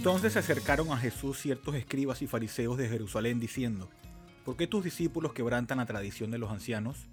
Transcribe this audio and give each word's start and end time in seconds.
Entonces 0.00 0.32
se 0.32 0.38
acercaron 0.38 0.92
a 0.92 0.96
Jesús 0.96 1.38
ciertos 1.38 1.74
escribas 1.74 2.22
y 2.22 2.26
fariseos 2.26 2.78
de 2.78 2.88
Jerusalén 2.88 3.38
diciendo, 3.38 3.90
¿por 4.46 4.56
qué 4.56 4.66
tus 4.66 4.82
discípulos 4.82 5.34
quebrantan 5.34 5.76
la 5.76 5.84
tradición 5.84 6.30
de 6.30 6.38
los 6.38 6.50
ancianos? 6.50 7.06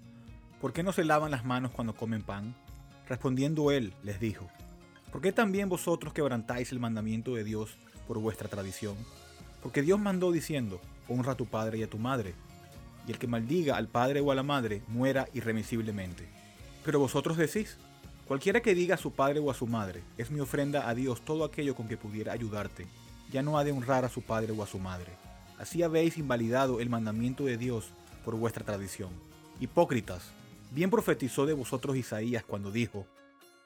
¿Por 0.58 0.72
qué 0.72 0.82
no 0.82 0.94
se 0.94 1.04
lavan 1.04 1.30
las 1.30 1.44
manos 1.44 1.72
cuando 1.72 1.94
comen 1.94 2.22
pan? 2.22 2.54
Respondiendo 3.06 3.72
él, 3.72 3.92
les 4.04 4.20
dijo, 4.20 4.48
¿por 5.12 5.20
qué 5.20 5.32
también 5.32 5.68
vosotros 5.68 6.14
quebrantáis 6.14 6.72
el 6.72 6.80
mandamiento 6.80 7.34
de 7.34 7.44
Dios 7.44 7.76
por 8.06 8.20
vuestra 8.20 8.48
tradición? 8.48 8.96
Porque 9.62 9.82
Dios 9.82 10.00
mandó 10.00 10.32
diciendo, 10.32 10.80
honra 11.08 11.32
a 11.32 11.36
tu 11.36 11.44
padre 11.44 11.76
y 11.76 11.82
a 11.82 11.90
tu 11.90 11.98
madre, 11.98 12.32
y 13.06 13.10
el 13.10 13.18
que 13.18 13.26
maldiga 13.26 13.76
al 13.76 13.88
padre 13.88 14.20
o 14.20 14.32
a 14.32 14.34
la 14.34 14.42
madre 14.42 14.80
muera 14.88 15.28
irremisiblemente. 15.34 16.26
Pero 16.86 17.00
vosotros 17.00 17.36
decís, 17.36 17.76
cualquiera 18.28 18.60
que 18.60 18.74
diga 18.74 18.96
a 18.96 18.98
su 18.98 19.12
padre 19.12 19.40
o 19.40 19.50
a 19.50 19.54
su 19.54 19.66
madre, 19.66 20.04
es 20.18 20.30
mi 20.30 20.38
ofrenda 20.38 20.86
a 20.86 20.94
Dios 20.94 21.24
todo 21.24 21.44
aquello 21.44 21.74
con 21.74 21.88
que 21.88 21.96
pudiera 21.96 22.30
ayudarte, 22.32 22.86
ya 23.32 23.42
no 23.42 23.58
ha 23.58 23.64
de 23.64 23.72
honrar 23.72 24.04
a 24.04 24.10
su 24.10 24.20
padre 24.20 24.52
o 24.52 24.62
a 24.62 24.66
su 24.66 24.78
madre. 24.78 25.12
Así 25.58 25.82
habéis 25.82 26.18
invalidado 26.18 26.80
el 26.80 26.90
mandamiento 26.90 27.46
de 27.46 27.56
Dios 27.56 27.90
por 28.26 28.36
vuestra 28.36 28.66
tradición. 28.66 29.10
Hipócritas, 29.60 30.30
bien 30.70 30.90
profetizó 30.90 31.46
de 31.46 31.54
vosotros 31.54 31.96
Isaías 31.96 32.44
cuando 32.44 32.70
dijo, 32.70 33.06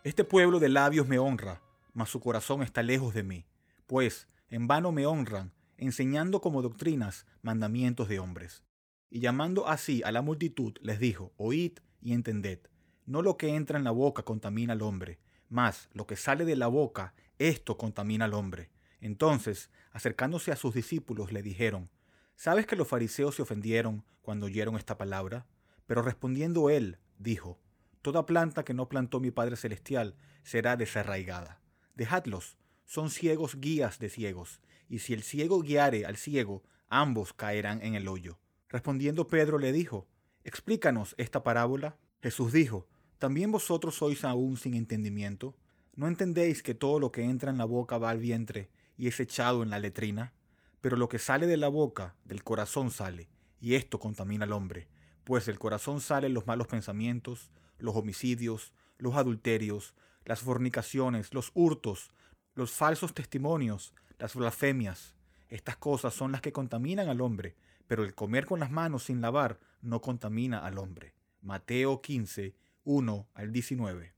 Este 0.04 0.22
pueblo 0.22 0.60
de 0.60 0.68
labios 0.68 1.08
me 1.08 1.18
honra, 1.18 1.60
mas 1.92 2.08
su 2.08 2.20
corazón 2.20 2.62
está 2.62 2.84
lejos 2.84 3.14
de 3.14 3.24
mí, 3.24 3.44
pues 3.88 4.28
en 4.48 4.68
vano 4.68 4.92
me 4.92 5.06
honran, 5.06 5.52
enseñando 5.76 6.40
como 6.40 6.62
doctrinas 6.62 7.26
mandamientos 7.42 8.08
de 8.08 8.20
hombres. 8.20 8.62
Y 9.10 9.18
llamando 9.18 9.66
así 9.66 10.02
a 10.04 10.12
la 10.12 10.22
multitud, 10.22 10.74
les 10.82 11.00
dijo, 11.00 11.32
Oíd 11.36 11.72
y 12.00 12.12
entended, 12.12 12.60
no 13.06 13.22
lo 13.22 13.36
que 13.36 13.54
entra 13.54 13.78
en 13.78 13.84
la 13.84 13.90
boca 13.90 14.22
contamina 14.22 14.72
al 14.72 14.82
hombre, 14.82 15.18
mas 15.48 15.88
lo 15.92 16.06
que 16.06 16.16
sale 16.16 16.44
de 16.44 16.56
la 16.56 16.68
boca, 16.68 17.14
esto 17.38 17.76
contamina 17.76 18.24
al 18.26 18.34
hombre. 18.34 18.70
Entonces, 19.00 19.70
acercándose 19.90 20.52
a 20.52 20.56
sus 20.56 20.74
discípulos, 20.74 21.32
le 21.32 21.42
dijeron, 21.42 21.90
¿Sabes 22.36 22.66
que 22.66 22.76
los 22.76 22.88
fariseos 22.88 23.34
se 23.34 23.42
ofendieron 23.42 24.04
cuando 24.22 24.46
oyeron 24.46 24.76
esta 24.76 24.96
palabra? 24.96 25.46
Pero 25.86 26.02
respondiendo 26.02 26.70
él, 26.70 26.98
dijo, 27.18 27.58
Toda 28.00 28.26
planta 28.26 28.64
que 28.64 28.74
no 28.74 28.88
plantó 28.88 29.20
mi 29.20 29.30
Padre 29.30 29.56
Celestial 29.56 30.16
será 30.42 30.76
desarraigada. 30.76 31.60
Dejadlos, 31.94 32.56
son 32.84 33.10
ciegos 33.10 33.60
guías 33.60 33.98
de 33.98 34.08
ciegos, 34.08 34.60
y 34.88 35.00
si 35.00 35.14
el 35.14 35.22
ciego 35.22 35.60
guiare 35.60 36.04
al 36.04 36.16
ciego, 36.16 36.62
ambos 36.88 37.32
caerán 37.32 37.82
en 37.82 37.94
el 37.94 38.08
hoyo. 38.08 38.38
Respondiendo 38.68 39.28
Pedro 39.28 39.58
le 39.58 39.72
dijo, 39.72 40.08
Explícanos 40.44 41.14
esta 41.18 41.42
parábola. 41.42 41.96
Jesús 42.22 42.52
dijo, 42.52 42.88
¿también 43.22 43.52
vosotros 43.52 43.94
sois 43.94 44.24
aún 44.24 44.56
sin 44.56 44.74
entendimiento? 44.74 45.54
¿No 45.94 46.08
entendéis 46.08 46.60
que 46.60 46.74
todo 46.74 46.98
lo 46.98 47.12
que 47.12 47.22
entra 47.22 47.52
en 47.52 47.56
la 47.56 47.64
boca 47.64 47.96
va 47.96 48.10
al 48.10 48.18
vientre 48.18 48.68
y 48.96 49.06
es 49.06 49.20
echado 49.20 49.62
en 49.62 49.70
la 49.70 49.78
letrina? 49.78 50.32
Pero 50.80 50.96
lo 50.96 51.08
que 51.08 51.20
sale 51.20 51.46
de 51.46 51.56
la 51.56 51.68
boca, 51.68 52.16
del 52.24 52.42
corazón 52.42 52.90
sale, 52.90 53.28
y 53.60 53.76
esto 53.76 54.00
contamina 54.00 54.44
al 54.44 54.52
hombre, 54.52 54.88
pues 55.22 55.46
del 55.46 55.60
corazón 55.60 56.00
salen 56.00 56.34
los 56.34 56.48
malos 56.48 56.66
pensamientos, 56.66 57.52
los 57.78 57.94
homicidios, 57.94 58.72
los 58.98 59.14
adulterios, 59.14 59.94
las 60.24 60.40
fornicaciones, 60.40 61.32
los 61.32 61.52
hurtos, 61.54 62.10
los 62.56 62.72
falsos 62.72 63.14
testimonios, 63.14 63.94
las 64.18 64.34
blasfemias. 64.34 65.14
Estas 65.48 65.76
cosas 65.76 66.12
son 66.12 66.32
las 66.32 66.40
que 66.40 66.52
contaminan 66.52 67.08
al 67.08 67.20
hombre, 67.20 67.54
pero 67.86 68.02
el 68.02 68.16
comer 68.16 68.46
con 68.46 68.58
las 68.58 68.72
manos 68.72 69.04
sin 69.04 69.20
lavar 69.20 69.60
no 69.80 70.00
contamina 70.00 70.66
al 70.66 70.78
hombre. 70.78 71.14
Mateo 71.40 72.02
15, 72.02 72.56
1 72.84 73.28
al 73.34 73.52
19. 73.52 74.12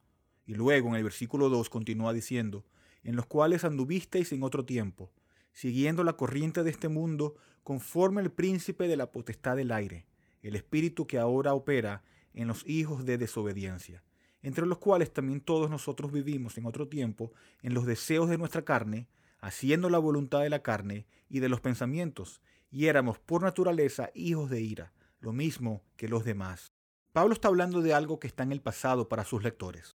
Y 0.45 0.55
luego 0.55 0.89
en 0.89 0.95
el 0.95 1.03
versículo 1.03 1.47
2 1.47 1.69
continúa 1.69 2.11
diciendo, 2.11 2.65
en 3.03 3.15
los 3.15 3.25
cuales 3.25 3.63
anduvisteis 3.63 4.33
en 4.33 4.43
otro 4.43 4.65
tiempo, 4.65 5.13
siguiendo 5.53 6.03
la 6.03 6.17
corriente 6.17 6.63
de 6.63 6.71
este 6.71 6.89
mundo 6.89 7.35
conforme 7.65 8.21
el 8.21 8.31
príncipe 8.31 8.87
de 8.87 8.95
la 8.95 9.11
potestad 9.11 9.55
del 9.55 9.71
aire, 9.71 10.05
el 10.43 10.55
espíritu 10.55 11.07
que 11.07 11.17
ahora 11.17 11.55
opera 11.55 12.03
en 12.35 12.47
los 12.47 12.63
hijos 12.67 13.05
de 13.05 13.17
desobediencia, 13.17 14.03
entre 14.43 14.67
los 14.67 14.77
cuales 14.77 15.11
también 15.11 15.41
todos 15.41 15.71
nosotros 15.71 16.11
vivimos 16.11 16.59
en 16.59 16.67
otro 16.67 16.87
tiempo 16.87 17.33
en 17.63 17.73
los 17.73 17.87
deseos 17.87 18.29
de 18.29 18.37
nuestra 18.37 18.63
carne, 18.63 19.07
haciendo 19.39 19.89
la 19.89 19.97
voluntad 19.97 20.41
de 20.41 20.51
la 20.51 20.61
carne 20.61 21.07
y 21.27 21.39
de 21.39 21.49
los 21.49 21.59
pensamientos, 21.59 22.39
y 22.69 22.85
éramos 22.85 23.17
por 23.17 23.41
naturaleza 23.41 24.11
hijos 24.13 24.51
de 24.51 24.61
ira, 24.61 24.93
lo 25.19 25.33
mismo 25.33 25.81
que 25.97 26.07
los 26.07 26.23
demás. 26.23 26.71
Pablo 27.13 27.33
está 27.33 27.47
hablando 27.47 27.81
de 27.81 27.95
algo 27.95 28.19
que 28.19 28.27
está 28.27 28.43
en 28.43 28.51
el 28.51 28.61
pasado 28.61 29.09
para 29.09 29.25
sus 29.25 29.41
lectores. 29.41 29.95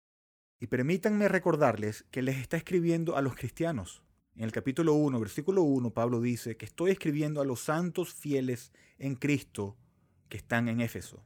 Y 0.58 0.68
permítanme 0.68 1.28
recordarles 1.28 2.06
que 2.10 2.22
les 2.22 2.38
está 2.38 2.56
escribiendo 2.56 3.14
a 3.14 3.20
los 3.20 3.34
cristianos. 3.34 4.02
En 4.38 4.44
el 4.44 4.53
capítulo 4.53 4.94
1, 4.94 5.19
versículo 5.19 5.62
1, 5.62 5.91
Pablo 5.91 6.21
dice 6.21 6.56
que 6.56 6.65
estoy 6.65 6.93
escribiendo 6.93 7.41
a 7.41 7.44
los 7.44 7.59
santos 7.59 8.15
fieles 8.15 8.71
en 9.00 9.16
Cristo 9.16 9.76
que 10.28 10.37
están 10.37 10.69
en 10.69 10.81
Éfeso. 10.81 11.25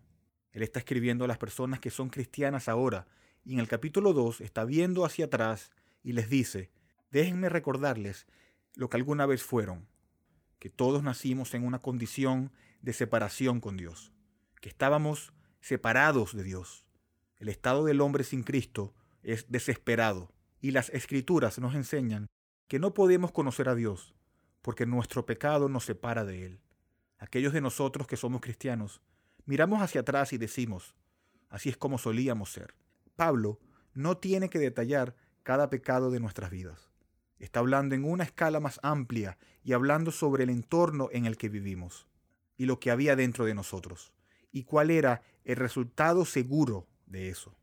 Él 0.51 0.63
está 0.63 0.79
escribiendo 0.79 1.27
a 1.27 1.29
las 1.29 1.37
personas 1.37 1.79
que 1.79 1.91
son 1.91 2.09
cristianas 2.09 2.71
ahora. 2.71 3.07
Y 3.45 3.53
en 3.53 3.59
el 3.59 3.69
capítulo 3.69 4.15
2 4.15 4.41
está 4.41 4.65
viendo 4.65 5.05
hacia 5.05 5.27
atrás 5.27 5.73
y 6.03 6.15
les 6.15 6.31
dice, 6.31 6.71
déjenme 7.11 7.51
recordarles 7.51 8.27
lo 8.77 8.89
que 8.89 8.97
alguna 8.97 9.27
vez 9.27 9.43
fueron, 9.43 9.87
que 10.59 10.71
todos 10.71 11.03
nacimos 11.03 11.53
en 11.53 11.67
una 11.67 11.81
condición 11.81 12.51
de 12.81 12.95
separación 12.95 13.61
con 13.61 13.77
Dios, 13.77 14.11
que 14.63 14.71
estábamos 14.71 15.35
separados 15.61 16.35
de 16.35 16.45
Dios. 16.45 16.87
El 17.37 17.51
estado 17.51 17.85
del 17.85 18.01
hombre 18.01 18.25
sin 18.25 18.43
Cristo 18.43 18.95
es 19.23 19.51
desesperado 19.51 20.33
y 20.63 20.71
las 20.71 20.89
escrituras 20.89 21.59
nos 21.59 21.75
enseñan 21.75 22.27
que 22.69 22.79
no 22.79 22.95
podemos 22.95 23.33
conocer 23.33 23.69
a 23.69 23.75
Dios 23.75 24.15
porque 24.63 24.87
nuestro 24.87 25.27
pecado 25.27 25.69
nos 25.69 25.85
separa 25.85 26.25
de 26.25 26.47
Él. 26.47 26.61
Aquellos 27.19 27.53
de 27.53 27.61
nosotros 27.61 28.07
que 28.07 28.17
somos 28.17 28.41
cristianos 28.41 29.03
miramos 29.45 29.83
hacia 29.83 30.03
atrás 30.03 30.33
y 30.33 30.39
decimos, 30.39 30.95
así 31.49 31.69
es 31.69 31.77
como 31.77 31.99
solíamos 31.99 32.53
ser. 32.53 32.75
Pablo 33.17 33.61
no 33.93 34.17
tiene 34.17 34.49
que 34.49 34.59
detallar 34.59 35.17
cada 35.43 35.69
pecado 35.69 36.11
de 36.11 36.21
nuestras 36.21 36.51
vidas. 36.51 36.91
Está 37.39 37.61
hablando 37.61 37.95
en 37.95 38.05
una 38.05 38.25
escala 38.25 38.61
más 38.61 38.79
amplia 38.83 39.37
y 39.65 39.73
hablando 39.73 40.13
sobre 40.13 40.45
el 40.45 40.51
entorno 40.51 41.09
en 41.13 41.27
el 41.27 41.37
que 41.37 41.49
vivimos 41.49 42.07
y 42.57 42.67
lo 42.67 42.79
que 42.79 42.93
había 42.93 43.17
dentro 43.17 43.45
de 43.45 43.55
nosotros 43.55 44.13
y 44.53 44.65
cuál 44.65 44.91
era 44.91 45.23
el 45.45 45.57
resultado 45.57 46.25
seguro 46.25 46.87
de 47.07 47.31
eso. 47.31 47.57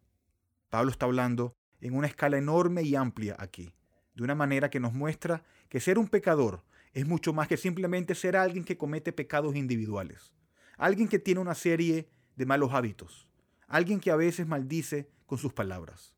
Pablo 0.69 0.91
está 0.91 1.05
hablando 1.05 1.53
en 1.79 1.95
una 1.95 2.07
escala 2.07 2.37
enorme 2.37 2.83
y 2.83 2.95
amplia 2.95 3.37
aquí, 3.39 3.73
de 4.19 4.25
una 4.25 4.35
manera 4.35 4.69
que 4.69 4.81
nos 4.81 4.93
muestra 4.93 5.43
que 5.69 5.79
ser 5.79 5.97
un 5.97 6.09
pecador 6.09 6.61
es 6.93 7.07
mucho 7.07 7.31
más 7.31 7.47
que 7.47 7.55
simplemente 7.55 8.15
ser 8.15 8.35
alguien 8.35 8.65
que 8.65 8.77
comete 8.77 9.13
pecados 9.13 9.55
individuales, 9.55 10.33
alguien 10.77 11.07
que 11.07 11.19
tiene 11.19 11.39
una 11.39 11.55
serie 11.55 12.09
de 12.35 12.45
malos 12.45 12.73
hábitos, 12.73 13.29
alguien 13.65 14.01
que 14.01 14.11
a 14.11 14.17
veces 14.17 14.45
maldice 14.45 15.09
con 15.25 15.37
sus 15.37 15.53
palabras. 15.53 16.13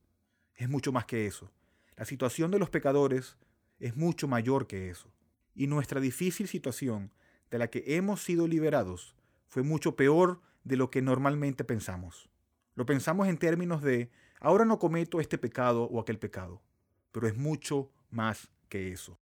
Es 0.55 0.67
mucho 0.67 0.91
más 0.91 1.05
que 1.05 1.27
eso. 1.27 1.51
La 1.95 2.05
situación 2.05 2.49
de 2.49 2.57
los 2.57 2.71
pecadores 2.71 3.37
es 3.79 3.95
mucho 3.95 4.27
mayor 4.27 4.65
que 4.65 4.89
eso. 4.89 5.13
Y 5.53 5.67
nuestra 5.67 6.01
difícil 6.01 6.47
situación 6.47 7.11
de 7.51 7.59
la 7.59 7.69
que 7.69 7.83
hemos 7.85 8.23
sido 8.23 8.47
liberados 8.47 9.15
fue 9.47 9.61
mucho 9.61 9.95
peor 9.95 10.41
de 10.63 10.75
lo 10.75 10.89
que 10.89 11.03
normalmente 11.03 11.63
pensamos. 11.63 12.31
Lo 12.73 12.87
pensamos 12.87 13.27
en 13.27 13.37
términos 13.37 13.83
de, 13.83 14.09
ahora 14.39 14.65
no 14.65 14.79
cometo 14.79 15.21
este 15.21 15.37
pecado 15.37 15.83
o 15.83 15.99
aquel 15.99 16.17
pecado, 16.17 16.63
pero 17.11 17.27
es 17.27 17.35
mucho 17.37 17.91
más 18.09 18.49
que 18.69 18.91
eso. 18.91 19.17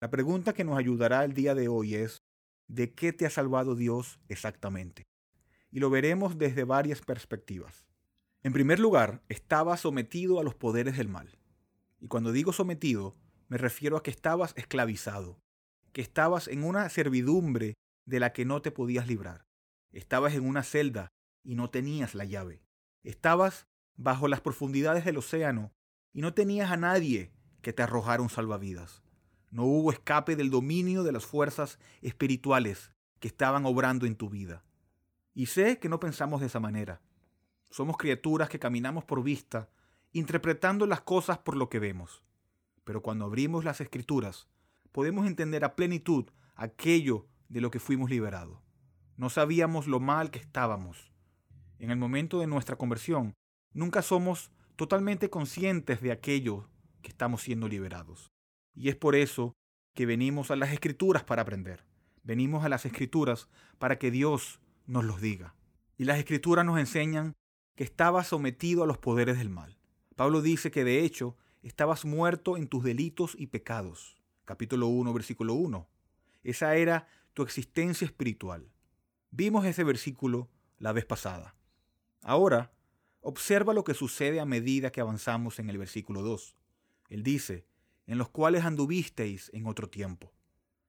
La 0.00 0.10
pregunta 0.10 0.52
que 0.52 0.64
nos 0.64 0.78
ayudará 0.78 1.24
el 1.24 1.32
día 1.32 1.54
de 1.54 1.68
hoy 1.68 1.94
es, 1.94 2.22
¿de 2.68 2.92
qué 2.92 3.12
te 3.12 3.26
ha 3.26 3.30
salvado 3.30 3.76
Dios 3.76 4.20
exactamente? 4.28 5.04
Y 5.70 5.80
lo 5.80 5.90
veremos 5.90 6.38
desde 6.38 6.64
varias 6.64 7.00
perspectivas. 7.00 7.86
En 8.42 8.52
primer 8.52 8.80
lugar, 8.80 9.22
estaba 9.28 9.76
sometido 9.76 10.40
a 10.40 10.42
los 10.42 10.54
poderes 10.54 10.96
del 10.96 11.08
mal. 11.08 11.38
Y 12.00 12.08
cuando 12.08 12.32
digo 12.32 12.52
sometido, 12.52 13.16
Me 13.48 13.58
refiero 13.58 13.98
a 13.98 14.02
que 14.02 14.10
estabas 14.10 14.54
esclavizado, 14.56 15.38
que 15.92 16.00
estabas 16.00 16.48
en 16.48 16.64
una 16.64 16.88
servidumbre 16.88 17.74
de 18.06 18.18
la 18.18 18.32
que 18.32 18.46
no 18.46 18.62
te 18.62 18.70
podías 18.70 19.06
librar. 19.06 19.44
Estabas 19.92 20.32
en 20.32 20.46
una 20.46 20.62
celda 20.62 21.08
y 21.44 21.54
no 21.54 21.68
tenías 21.68 22.14
la 22.14 22.24
llave. 22.24 22.62
Estabas 23.04 23.66
bajo 23.94 24.26
las 24.26 24.40
profundidades 24.40 25.04
del 25.04 25.18
océano 25.18 25.70
y 26.12 26.20
no 26.20 26.34
tenías 26.34 26.70
a 26.70 26.76
nadie 26.76 27.32
que 27.62 27.72
te 27.72 27.82
arrojara 27.82 28.22
un 28.22 28.30
salvavidas. 28.30 29.02
No 29.50 29.64
hubo 29.64 29.92
escape 29.92 30.36
del 30.36 30.50
dominio 30.50 31.02
de 31.02 31.12
las 31.12 31.26
fuerzas 31.26 31.78
espirituales 32.00 32.92
que 33.20 33.28
estaban 33.28 33.66
obrando 33.66 34.06
en 34.06 34.16
tu 34.16 34.28
vida. 34.28 34.64
Y 35.34 35.46
sé 35.46 35.78
que 35.78 35.88
no 35.88 36.00
pensamos 36.00 36.40
de 36.40 36.46
esa 36.46 36.60
manera. 36.60 37.00
Somos 37.70 37.96
criaturas 37.96 38.48
que 38.48 38.58
caminamos 38.58 39.04
por 39.04 39.22
vista, 39.22 39.70
interpretando 40.12 40.86
las 40.86 41.00
cosas 41.00 41.38
por 41.38 41.56
lo 41.56 41.68
que 41.68 41.78
vemos. 41.78 42.22
Pero 42.84 43.02
cuando 43.02 43.24
abrimos 43.24 43.64
las 43.64 43.80
escrituras, 43.80 44.48
podemos 44.90 45.26
entender 45.26 45.64
a 45.64 45.76
plenitud 45.76 46.26
aquello 46.54 47.26
de 47.48 47.60
lo 47.60 47.70
que 47.70 47.78
fuimos 47.78 48.10
liberados. 48.10 48.58
No 49.16 49.30
sabíamos 49.30 49.86
lo 49.86 50.00
mal 50.00 50.30
que 50.30 50.38
estábamos. 50.38 51.12
En 51.78 51.90
el 51.90 51.96
momento 51.96 52.40
de 52.40 52.46
nuestra 52.46 52.76
conversión, 52.76 53.34
nunca 53.72 54.02
somos 54.02 54.50
totalmente 54.76 55.30
conscientes 55.30 56.00
de 56.00 56.12
aquello 56.12 56.68
que 57.02 57.10
estamos 57.10 57.42
siendo 57.42 57.68
liberados. 57.68 58.30
Y 58.74 58.88
es 58.88 58.96
por 58.96 59.14
eso 59.14 59.54
que 59.94 60.06
venimos 60.06 60.50
a 60.50 60.56
las 60.56 60.72
escrituras 60.72 61.24
para 61.24 61.42
aprender. 61.42 61.84
Venimos 62.22 62.64
a 62.64 62.68
las 62.68 62.86
escrituras 62.86 63.48
para 63.78 63.98
que 63.98 64.10
Dios 64.10 64.60
nos 64.86 65.04
los 65.04 65.20
diga. 65.20 65.54
Y 65.98 66.04
las 66.04 66.18
escrituras 66.18 66.64
nos 66.64 66.78
enseñan 66.78 67.34
que 67.74 67.84
estabas 67.84 68.26
sometido 68.26 68.82
a 68.82 68.86
los 68.86 68.98
poderes 68.98 69.38
del 69.38 69.50
mal. 69.50 69.78
Pablo 70.16 70.42
dice 70.42 70.70
que 70.70 70.84
de 70.84 71.00
hecho 71.04 71.36
estabas 71.62 72.04
muerto 72.04 72.56
en 72.56 72.68
tus 72.68 72.84
delitos 72.84 73.34
y 73.38 73.48
pecados. 73.48 74.22
Capítulo 74.44 74.88
1, 74.88 75.12
versículo 75.12 75.54
1. 75.54 75.88
Esa 76.42 76.76
era 76.76 77.06
tu 77.34 77.42
existencia 77.42 78.04
espiritual. 78.04 78.70
Vimos 79.30 79.64
ese 79.64 79.84
versículo 79.84 80.50
la 80.78 80.92
vez 80.92 81.04
pasada. 81.04 81.54
Ahora, 82.20 82.72
observa 83.22 83.72
lo 83.72 83.84
que 83.84 83.94
sucede 83.94 84.40
a 84.40 84.44
medida 84.44 84.92
que 84.92 85.00
avanzamos 85.00 85.58
en 85.58 85.70
el 85.70 85.78
versículo 85.78 86.22
2. 86.22 86.56
Él 87.08 87.22
dice, 87.22 87.64
en 88.06 88.18
los 88.18 88.28
cuales 88.28 88.64
anduvisteis 88.64 89.50
en 89.54 89.66
otro 89.66 89.88
tiempo. 89.88 90.32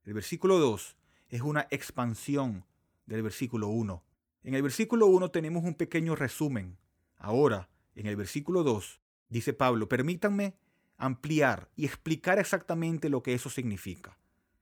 El 0.03 0.15
versículo 0.15 0.59
2 0.59 0.97
es 1.29 1.41
una 1.41 1.67
expansión 1.69 2.65
del 3.05 3.21
versículo 3.21 3.67
1. 3.69 4.03
En 4.43 4.55
el 4.55 4.63
versículo 4.63 5.07
1 5.07 5.31
tenemos 5.31 5.63
un 5.63 5.75
pequeño 5.75 6.15
resumen. 6.15 6.77
Ahora, 7.17 7.69
en 7.95 8.07
el 8.07 8.15
versículo 8.15 8.63
2, 8.63 8.99
dice 9.29 9.53
Pablo, 9.53 9.87
permítanme 9.87 10.55
ampliar 10.97 11.69
y 11.75 11.85
explicar 11.85 12.39
exactamente 12.39 13.09
lo 13.09 13.23
que 13.23 13.33
eso 13.33 13.49
significa. 13.49 14.17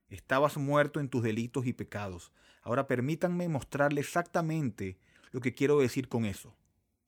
Estabas 0.09 0.57
muerto 0.57 0.99
en 0.99 1.09
tus 1.09 1.23
delitos 1.23 1.65
y 1.65 1.73
pecados. 1.73 2.31
Ahora 2.61 2.85
permítanme 2.85 3.47
mostrarle 3.47 4.01
exactamente 4.01 4.99
lo 5.31 5.39
que 5.39 5.53
quiero 5.53 5.79
decir 5.79 6.09
con 6.09 6.25
eso. 6.25 6.55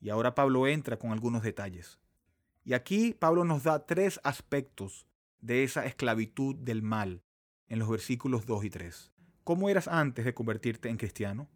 Y 0.04 0.10
ahora 0.10 0.36
Pablo 0.36 0.68
entra 0.68 1.00
con 1.00 1.14
algunos 1.14 1.44
detalles. 1.44 1.98
Y 2.66 2.74
aquí 2.74 3.16
Pablo 3.18 3.46
nos 3.46 3.64
da 3.64 3.86
tres 3.86 4.20
aspectos 4.26 5.08
de 5.40 5.64
esa 5.64 5.86
esclavitud 5.86 6.58
del 6.58 6.82
mal 6.82 7.24
en 7.70 7.80
los 7.80 7.90
versículos 7.90 8.46
2 8.46 8.66
y 8.66 8.70
3. 8.70 9.14
¿Cómo 9.46 9.70
eras 9.70 9.88
antes 9.88 10.26
de 10.26 10.34
convertirte 10.34 10.90
en 10.90 10.98
cristiano? 10.98 11.50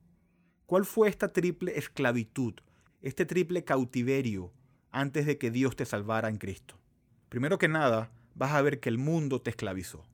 ¿Cuál 0.66 0.86
fue 0.86 1.10
esta 1.10 1.34
triple 1.34 1.78
esclavitud, 1.78 2.54
este 3.02 3.26
triple 3.26 3.66
cautiverio 3.66 4.54
antes 4.92 5.26
de 5.26 5.38
que 5.38 5.52
Dios 5.52 5.76
te 5.76 5.86
salvara 5.86 6.30
en 6.30 6.38
Cristo? 6.38 6.80
Primero 7.28 7.58
que 7.58 7.68
nada, 7.68 8.14
vas 8.34 8.54
a 8.54 8.62
ver 8.62 8.80
que 8.80 8.88
el 8.88 8.98
mundo 8.98 9.42
te 9.42 9.50
esclavizó. 9.50 10.06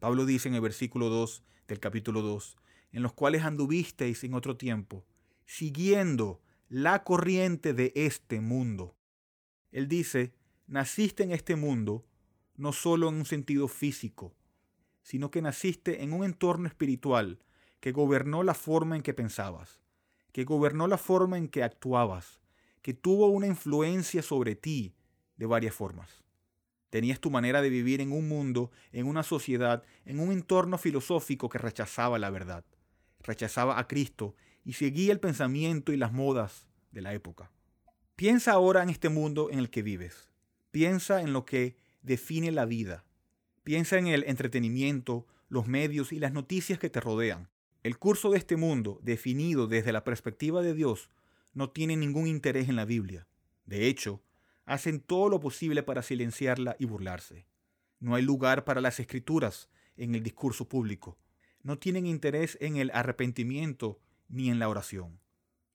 Pablo 0.00 0.26
dice 0.26 0.48
en 0.48 0.56
el 0.56 0.62
versículo 0.62 1.10
2 1.10 1.44
del 1.68 1.78
capítulo 1.78 2.22
2, 2.22 2.56
en 2.90 3.04
los 3.04 3.12
cuales 3.12 3.44
anduvisteis 3.44 4.24
en 4.24 4.34
otro 4.34 4.56
tiempo, 4.56 5.06
siguiendo 5.44 6.40
la 6.68 7.04
corriente 7.04 7.74
de 7.74 7.92
este 7.94 8.40
mundo. 8.40 8.96
Él 9.70 9.88
dice, 9.88 10.34
naciste 10.66 11.22
en 11.22 11.30
este 11.32 11.54
mundo 11.56 12.04
no 12.56 12.72
solo 12.72 13.08
en 13.08 13.16
un 13.16 13.26
sentido 13.26 13.68
físico, 13.68 14.34
sino 15.02 15.30
que 15.30 15.42
naciste 15.42 16.02
en 16.02 16.12
un 16.12 16.24
entorno 16.24 16.66
espiritual 16.66 17.38
que 17.80 17.92
gobernó 17.92 18.42
la 18.42 18.54
forma 18.54 18.96
en 18.96 19.02
que 19.02 19.14
pensabas, 19.14 19.80
que 20.32 20.44
gobernó 20.44 20.88
la 20.88 20.98
forma 20.98 21.38
en 21.38 21.48
que 21.48 21.62
actuabas, 21.62 22.40
que 22.82 22.94
tuvo 22.94 23.28
una 23.28 23.46
influencia 23.46 24.22
sobre 24.22 24.56
ti 24.56 24.94
de 25.36 25.46
varias 25.46 25.74
formas. 25.74 26.24
Tenías 26.90 27.20
tu 27.20 27.30
manera 27.30 27.62
de 27.62 27.68
vivir 27.68 28.00
en 28.00 28.10
un 28.10 28.26
mundo, 28.26 28.70
en 28.90 29.06
una 29.06 29.22
sociedad, 29.22 29.84
en 30.04 30.18
un 30.18 30.32
entorno 30.32 30.78
filosófico 30.78 31.48
que 31.48 31.58
rechazaba 31.58 32.18
la 32.18 32.30
verdad, 32.30 32.64
rechazaba 33.22 33.78
a 33.78 33.86
Cristo 33.86 34.34
y 34.66 34.72
seguía 34.72 35.12
el 35.12 35.20
pensamiento 35.20 35.92
y 35.92 35.96
las 35.96 36.12
modas 36.12 36.66
de 36.90 37.00
la 37.00 37.14
época. 37.14 37.52
Piensa 38.16 38.50
ahora 38.50 38.82
en 38.82 38.90
este 38.90 39.08
mundo 39.08 39.48
en 39.52 39.60
el 39.60 39.70
que 39.70 39.82
vives. 39.82 40.28
Piensa 40.72 41.22
en 41.22 41.32
lo 41.32 41.44
que 41.44 41.76
define 42.02 42.50
la 42.50 42.64
vida. 42.64 43.04
Piensa 43.62 43.96
en 43.96 44.08
el 44.08 44.24
entretenimiento, 44.24 45.24
los 45.48 45.68
medios 45.68 46.12
y 46.12 46.18
las 46.18 46.32
noticias 46.32 46.80
que 46.80 46.90
te 46.90 47.00
rodean. 47.00 47.48
El 47.84 47.96
curso 47.96 48.30
de 48.30 48.38
este 48.38 48.56
mundo, 48.56 48.98
definido 49.04 49.68
desde 49.68 49.92
la 49.92 50.02
perspectiva 50.02 50.62
de 50.62 50.74
Dios, 50.74 51.10
no 51.54 51.70
tiene 51.70 51.96
ningún 51.96 52.26
interés 52.26 52.68
en 52.68 52.74
la 52.74 52.84
Biblia. 52.84 53.28
De 53.66 53.86
hecho, 53.86 54.20
hacen 54.64 54.98
todo 54.98 55.28
lo 55.28 55.38
posible 55.38 55.84
para 55.84 56.02
silenciarla 56.02 56.74
y 56.80 56.86
burlarse. 56.86 57.46
No 58.00 58.16
hay 58.16 58.24
lugar 58.24 58.64
para 58.64 58.80
las 58.80 58.98
escrituras 58.98 59.68
en 59.96 60.16
el 60.16 60.24
discurso 60.24 60.68
público. 60.68 61.16
No 61.62 61.78
tienen 61.78 62.04
interés 62.04 62.58
en 62.60 62.76
el 62.78 62.90
arrepentimiento 62.92 64.00
ni 64.28 64.50
en 64.50 64.58
la 64.58 64.68
oración. 64.68 65.20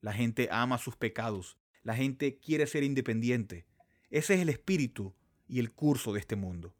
La 0.01 0.13
gente 0.13 0.49
ama 0.51 0.77
sus 0.77 0.95
pecados. 0.95 1.57
La 1.83 1.95
gente 1.95 2.39
quiere 2.39 2.67
ser 2.67 2.83
independiente. 2.83 3.65
Ese 4.09 4.33
es 4.33 4.41
el 4.41 4.49
espíritu 4.49 5.15
y 5.47 5.59
el 5.59 5.71
curso 5.71 6.13
de 6.13 6.19
este 6.19 6.35
mundo. 6.35 6.75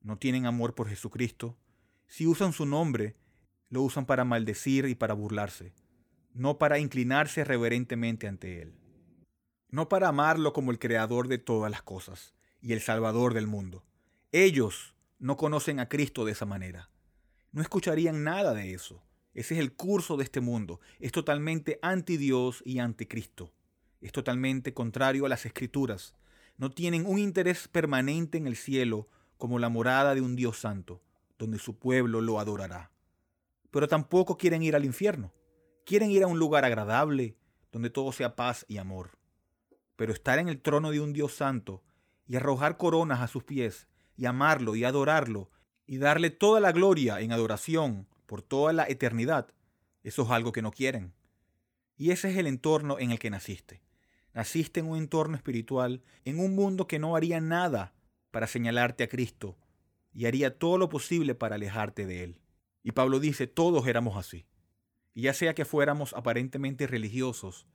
No 0.00 0.18
tienen 0.18 0.46
amor 0.46 0.74
por 0.74 0.88
Jesucristo. 0.88 1.56
Si 2.06 2.26
usan 2.26 2.52
su 2.52 2.66
nombre, 2.66 3.16
lo 3.68 3.82
usan 3.82 4.04
para 4.04 4.24
maldecir 4.24 4.86
y 4.86 4.94
para 4.94 5.14
burlarse, 5.14 5.72
no 6.34 6.58
para 6.58 6.78
inclinarse 6.78 7.44
reverentemente 7.44 8.28
ante 8.28 8.60
Él. 8.60 8.74
No 9.70 9.88
para 9.88 10.08
amarlo 10.08 10.52
como 10.52 10.70
el 10.70 10.78
creador 10.78 11.28
de 11.28 11.38
todas 11.38 11.70
las 11.70 11.82
cosas 11.82 12.34
y 12.60 12.74
el 12.74 12.80
salvador 12.80 13.32
del 13.32 13.46
mundo. 13.46 13.84
Ellos 14.30 14.94
no 15.18 15.36
conocen 15.36 15.80
a 15.80 15.88
Cristo 15.88 16.24
de 16.24 16.32
esa 16.32 16.44
manera. 16.44 16.90
No 17.52 17.62
escucharían 17.62 18.24
nada 18.24 18.54
de 18.54 18.74
eso. 18.74 19.02
Ese 19.34 19.54
es 19.54 19.60
el 19.60 19.72
curso 19.74 20.16
de 20.16 20.24
este 20.24 20.40
mundo. 20.40 20.80
Es 20.98 21.12
totalmente 21.12 21.78
anti 21.82 22.16
Dios 22.16 22.62
y 22.64 22.78
anti 22.78 23.06
Cristo. 23.06 23.52
Es 24.00 24.12
totalmente 24.12 24.74
contrario 24.74 25.26
a 25.26 25.28
las 25.28 25.46
escrituras 25.46 26.14
no 26.62 26.70
tienen 26.70 27.06
un 27.06 27.18
interés 27.18 27.68
permanente 27.68 28.38
en 28.38 28.46
el 28.46 28.56
cielo 28.56 29.08
como 29.36 29.58
la 29.58 29.68
morada 29.68 30.14
de 30.14 30.20
un 30.20 30.36
Dios 30.36 30.58
santo, 30.58 31.02
donde 31.38 31.58
su 31.58 31.78
pueblo 31.78 32.20
lo 32.20 32.38
adorará. 32.38 32.92
Pero 33.70 33.88
tampoco 33.88 34.36
quieren 34.36 34.62
ir 34.62 34.76
al 34.76 34.84
infierno. 34.84 35.32
Quieren 35.84 36.10
ir 36.10 36.22
a 36.22 36.28
un 36.28 36.38
lugar 36.38 36.64
agradable, 36.64 37.36
donde 37.72 37.90
todo 37.90 38.12
sea 38.12 38.36
paz 38.36 38.64
y 38.68 38.76
amor. 38.76 39.18
Pero 39.96 40.12
estar 40.12 40.38
en 40.38 40.48
el 40.48 40.60
trono 40.60 40.90
de 40.90 41.00
un 41.00 41.12
Dios 41.12 41.32
santo 41.34 41.82
y 42.28 42.36
arrojar 42.36 42.76
coronas 42.76 43.20
a 43.20 43.28
sus 43.28 43.42
pies 43.42 43.88
y 44.16 44.26
amarlo 44.26 44.76
y 44.76 44.84
adorarlo 44.84 45.50
y 45.86 45.98
darle 45.98 46.30
toda 46.30 46.60
la 46.60 46.70
gloria 46.70 47.20
en 47.20 47.32
adoración 47.32 48.06
por 48.32 48.40
toda 48.40 48.72
la 48.72 48.84
eternidad, 48.88 49.52
eso 50.02 50.22
es 50.22 50.30
algo 50.30 50.52
que 50.52 50.62
no 50.62 50.70
quieren. 50.70 51.12
Y 51.98 52.12
ese 52.12 52.30
es 52.30 52.38
el 52.38 52.46
entorno 52.46 52.98
en 52.98 53.10
el 53.10 53.18
que 53.18 53.28
naciste. 53.28 53.82
Naciste 54.32 54.80
en 54.80 54.86
un 54.86 54.96
entorno 54.96 55.36
espiritual, 55.36 56.02
en 56.24 56.40
un 56.40 56.54
mundo 56.54 56.86
que 56.86 56.98
no 56.98 57.14
haría 57.14 57.42
nada 57.42 57.92
para 58.30 58.46
señalarte 58.46 59.04
a 59.04 59.08
Cristo 59.10 59.58
y 60.14 60.24
haría 60.24 60.58
todo 60.58 60.78
lo 60.78 60.88
posible 60.88 61.34
para 61.34 61.56
alejarte 61.56 62.06
de 62.06 62.24
Él. 62.24 62.40
Y 62.82 62.92
Pablo 62.92 63.20
dice, 63.20 63.46
todos 63.46 63.86
éramos 63.86 64.16
así. 64.16 64.46
Y 65.12 65.24
ya 65.24 65.34
sea 65.34 65.54
que 65.54 65.66
fuéramos 65.66 66.14
aparentemente 66.14 66.86
religiosos 66.86 67.66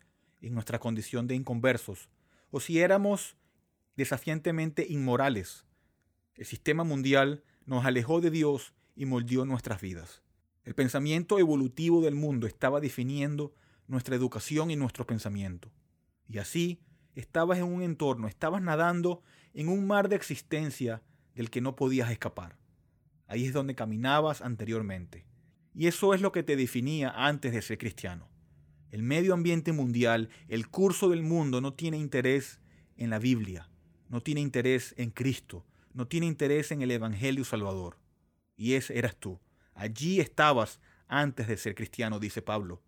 en 0.41 0.55
nuestra 0.55 0.79
condición 0.79 1.27
de 1.27 1.35
inconversos, 1.35 2.09
o 2.49 2.59
si 2.59 2.79
éramos 2.79 3.37
desafiantemente 3.95 4.87
inmorales, 4.89 5.67
el 6.33 6.47
sistema 6.47 6.83
mundial 6.83 7.43
nos 7.67 7.85
alejó 7.85 8.21
de 8.21 8.31
Dios 8.31 8.73
y 8.95 9.05
moldeó 9.05 9.45
nuestras 9.45 9.81
vidas. 9.81 10.23
El 10.67 10.75
pensamiento 10.75 11.39
evolutivo 11.39 12.01
del 12.01 12.15
mundo 12.15 12.45
estaba 12.45 12.81
definiendo 12.81 13.55
nuestra 13.87 14.17
educación 14.17 14.69
y 14.69 14.75
nuestro 14.75 15.07
pensamiento. 15.07 15.71
Y 16.27 16.39
así 16.39 16.81
estabas 17.15 17.59
en 17.59 17.63
un 17.63 17.83
entorno, 17.83 18.27
estabas 18.27 18.61
nadando 18.61 19.23
en 19.53 19.69
un 19.69 19.87
mar 19.87 20.09
de 20.09 20.17
existencia 20.17 21.01
del 21.35 21.49
que 21.49 21.61
no 21.61 21.77
podías 21.77 22.11
escapar. 22.11 22.57
Ahí 23.27 23.45
es 23.45 23.53
donde 23.53 23.75
caminabas 23.75 24.41
anteriormente. 24.41 25.25
Y 25.73 25.87
eso 25.87 26.13
es 26.13 26.19
lo 26.19 26.33
que 26.33 26.43
te 26.43 26.57
definía 26.57 27.11
antes 27.15 27.53
de 27.53 27.61
ser 27.61 27.77
cristiano. 27.77 28.27
El 28.91 29.03
medio 29.03 29.33
ambiente 29.33 29.71
mundial, 29.71 30.27
el 30.49 30.67
curso 30.67 31.07
del 31.07 31.23
mundo 31.23 31.61
no 31.61 31.75
tiene 31.75 31.95
interés 31.95 32.59
en 32.97 33.09
la 33.09 33.19
Biblia, 33.19 33.69
no 34.09 34.19
tiene 34.19 34.41
interés 34.41 34.93
en 34.97 35.11
Cristo, 35.11 35.65
no 35.93 36.09
tiene 36.09 36.25
interés 36.25 36.73
en 36.73 36.81
el 36.81 36.91
Evangelio 36.91 37.45
Salvador. 37.45 37.97
Y 38.57 38.73
ese 38.73 38.97
eras 38.97 39.15
tú. 39.15 39.39
Allí 39.77 40.19
estabas 40.19 40.81
antes 41.07 41.47
de 41.47 41.55
ser 41.55 41.75
cristiano, 41.75 42.19
dice 42.19 42.41
Pablo. 42.41 42.81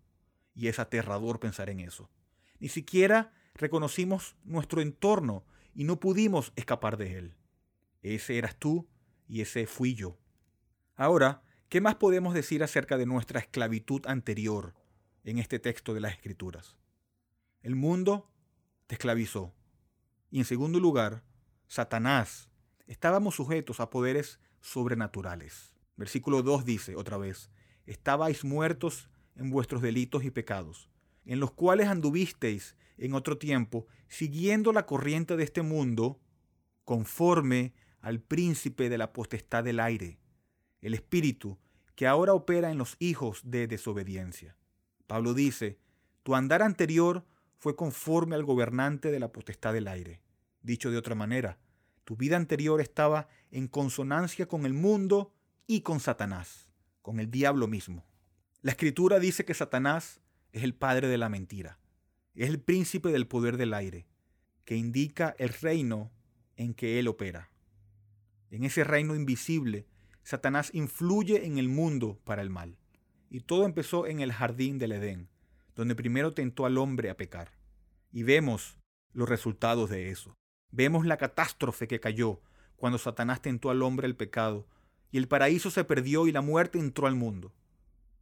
Y 0.54 0.66
es 0.66 0.80
aterrador 0.80 1.38
pensar 1.38 1.70
en 1.70 1.78
eso. 1.78 2.10
Ni 2.58 2.68
siquiera 2.68 3.32
reconocimos 3.54 4.36
nuestro 4.42 4.82
entorno 4.82 5.44
y 5.72 5.84
no 5.84 6.00
pudimos 6.00 6.52
escapar 6.56 6.96
de 6.96 7.16
él. 7.16 7.36
Ese 8.02 8.38
eras 8.38 8.56
tú 8.56 8.88
y 9.28 9.40
ese 9.40 9.68
fui 9.68 9.94
yo. 9.94 10.18
Ahora, 10.96 11.44
¿qué 11.68 11.80
más 11.80 11.94
podemos 11.94 12.34
decir 12.34 12.64
acerca 12.64 12.98
de 12.98 13.06
nuestra 13.06 13.38
esclavitud 13.38 14.04
anterior 14.06 14.74
en 15.22 15.38
este 15.38 15.60
texto 15.60 15.94
de 15.94 16.00
las 16.00 16.12
Escrituras? 16.12 16.76
El 17.62 17.76
mundo 17.76 18.28
te 18.88 18.96
esclavizó. 18.96 19.54
Y 20.28 20.40
en 20.40 20.44
segundo 20.44 20.80
lugar, 20.80 21.22
Satanás. 21.68 22.48
Estábamos 22.88 23.36
sujetos 23.36 23.78
a 23.78 23.90
poderes 23.90 24.40
sobrenaturales. 24.60 25.79
Versículo 26.00 26.42
2 26.42 26.64
dice 26.64 26.96
otra 26.96 27.18
vez, 27.18 27.50
estabais 27.84 28.42
muertos 28.42 29.10
en 29.36 29.50
vuestros 29.50 29.82
delitos 29.82 30.24
y 30.24 30.30
pecados, 30.30 30.88
en 31.26 31.40
los 31.40 31.52
cuales 31.52 31.88
anduvisteis 31.88 32.74
en 32.96 33.12
otro 33.12 33.36
tiempo, 33.36 33.86
siguiendo 34.08 34.72
la 34.72 34.86
corriente 34.86 35.36
de 35.36 35.44
este 35.44 35.60
mundo, 35.60 36.18
conforme 36.86 37.74
al 38.00 38.18
príncipe 38.18 38.88
de 38.88 38.96
la 38.96 39.12
potestad 39.12 39.62
del 39.62 39.78
aire, 39.78 40.18
el 40.80 40.94
espíritu 40.94 41.58
que 41.96 42.06
ahora 42.06 42.32
opera 42.32 42.70
en 42.70 42.78
los 42.78 42.96
hijos 42.98 43.42
de 43.44 43.66
desobediencia. 43.66 44.56
Pablo 45.06 45.34
dice, 45.34 45.80
tu 46.22 46.34
andar 46.34 46.62
anterior 46.62 47.26
fue 47.58 47.76
conforme 47.76 48.36
al 48.36 48.44
gobernante 48.46 49.10
de 49.10 49.20
la 49.20 49.32
potestad 49.32 49.74
del 49.74 49.86
aire. 49.86 50.22
Dicho 50.62 50.90
de 50.90 50.96
otra 50.96 51.14
manera, 51.14 51.58
tu 52.04 52.16
vida 52.16 52.38
anterior 52.38 52.80
estaba 52.80 53.28
en 53.50 53.68
consonancia 53.68 54.46
con 54.46 54.64
el 54.64 54.72
mundo 54.72 55.34
y 55.70 55.82
con 55.82 56.00
Satanás, 56.00 56.68
con 57.00 57.20
el 57.20 57.30
diablo 57.30 57.68
mismo. 57.68 58.04
La 58.60 58.72
escritura 58.72 59.20
dice 59.20 59.44
que 59.44 59.54
Satanás 59.54 60.20
es 60.50 60.64
el 60.64 60.74
padre 60.74 61.06
de 61.06 61.16
la 61.16 61.28
mentira, 61.28 61.78
es 62.34 62.48
el 62.48 62.58
príncipe 62.58 63.10
del 63.10 63.28
poder 63.28 63.56
del 63.56 63.72
aire, 63.74 64.08
que 64.64 64.74
indica 64.74 65.36
el 65.38 65.50
reino 65.50 66.10
en 66.56 66.74
que 66.74 66.98
él 66.98 67.06
opera. 67.06 67.52
En 68.50 68.64
ese 68.64 68.82
reino 68.82 69.14
invisible, 69.14 69.86
Satanás 70.24 70.70
influye 70.74 71.46
en 71.46 71.56
el 71.56 71.68
mundo 71.68 72.18
para 72.24 72.42
el 72.42 72.50
mal. 72.50 72.76
Y 73.30 73.38
todo 73.38 73.64
empezó 73.64 74.08
en 74.08 74.18
el 74.18 74.32
jardín 74.32 74.80
del 74.80 74.90
Edén, 74.90 75.28
donde 75.76 75.94
primero 75.94 76.32
tentó 76.32 76.66
al 76.66 76.78
hombre 76.78 77.10
a 77.10 77.16
pecar. 77.16 77.52
Y 78.10 78.24
vemos 78.24 78.76
los 79.12 79.28
resultados 79.28 79.88
de 79.88 80.10
eso. 80.10 80.36
Vemos 80.72 81.06
la 81.06 81.16
catástrofe 81.16 81.86
que 81.86 82.00
cayó 82.00 82.40
cuando 82.74 82.98
Satanás 82.98 83.40
tentó 83.40 83.70
al 83.70 83.82
hombre 83.84 84.08
el 84.08 84.16
pecado, 84.16 84.66
y 85.10 85.18
el 85.18 85.28
paraíso 85.28 85.70
se 85.70 85.84
perdió 85.84 86.26
y 86.26 86.32
la 86.32 86.40
muerte 86.40 86.78
entró 86.78 87.06
al 87.06 87.14
mundo. 87.14 87.52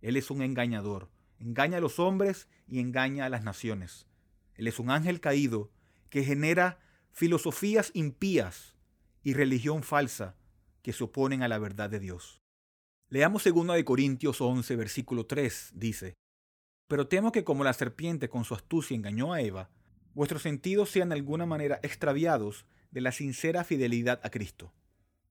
Él 0.00 0.16
es 0.16 0.30
un 0.30 0.42
engañador, 0.42 1.10
engaña 1.38 1.78
a 1.78 1.80
los 1.80 1.98
hombres 1.98 2.48
y 2.66 2.80
engaña 2.80 3.26
a 3.26 3.28
las 3.28 3.44
naciones. 3.44 4.06
Él 4.54 4.66
es 4.66 4.78
un 4.78 4.90
ángel 4.90 5.20
caído 5.20 5.70
que 6.10 6.24
genera 6.24 6.78
filosofías 7.12 7.90
impías 7.94 8.76
y 9.22 9.34
religión 9.34 9.82
falsa 9.82 10.36
que 10.82 10.92
se 10.92 11.04
oponen 11.04 11.42
a 11.42 11.48
la 11.48 11.58
verdad 11.58 11.90
de 11.90 12.00
Dios. 12.00 12.40
Leamos 13.10 13.44
2 13.44 13.74
de 13.74 13.84
Corintios 13.84 14.40
11, 14.40 14.76
versículo 14.76 15.26
3, 15.26 15.72
dice, 15.74 16.14
pero 16.88 17.06
temo 17.06 17.32
que 17.32 17.44
como 17.44 17.64
la 17.64 17.74
serpiente 17.74 18.28
con 18.28 18.44
su 18.44 18.54
astucia 18.54 18.94
engañó 18.94 19.32
a 19.32 19.42
Eva, 19.42 19.70
vuestros 20.14 20.42
sentidos 20.42 20.90
sean 20.90 21.10
de 21.10 21.16
alguna 21.16 21.46
manera 21.46 21.78
extraviados 21.82 22.66
de 22.90 23.02
la 23.02 23.12
sincera 23.12 23.64
fidelidad 23.64 24.20
a 24.24 24.30
Cristo. 24.30 24.72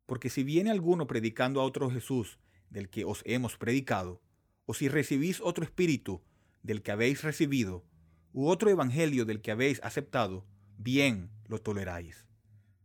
Porque 0.07 0.31
si 0.31 0.43
viene 0.43 0.71
alguno 0.71 1.05
predicando 1.05 1.61
a 1.61 1.63
otro 1.63 1.91
Jesús 1.91 2.39
del 2.71 2.89
que 2.89 3.05
os 3.05 3.21
hemos 3.25 3.57
predicado, 3.57 4.23
o 4.65 4.73
si 4.73 4.89
recibís 4.89 5.39
otro 5.39 5.63
espíritu 5.63 6.23
del 6.63 6.81
que 6.81 6.91
habéis 6.91 7.21
recibido, 7.23 7.85
u 8.33 8.47
otro 8.47 8.71
evangelio 8.71 9.23
del 9.23 9.41
que 9.41 9.51
habéis 9.51 9.79
aceptado, 9.83 10.47
bien 10.79 11.29
lo 11.45 11.59
toleráis. 11.59 12.25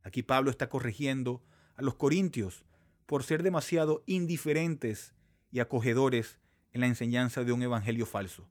Aquí 0.02 0.22
Pablo 0.22 0.50
está 0.50 0.68
corrigiendo 0.68 1.42
a 1.76 1.82
los 1.82 1.94
corintios 1.94 2.66
por 3.06 3.24
ser 3.24 3.42
demasiado 3.42 4.02
indiferentes 4.04 5.14
y 5.50 5.60
acogedores 5.60 6.38
en 6.72 6.82
la 6.82 6.88
enseñanza 6.88 7.42
de 7.42 7.52
un 7.52 7.62
evangelio 7.62 8.04
falso 8.04 8.46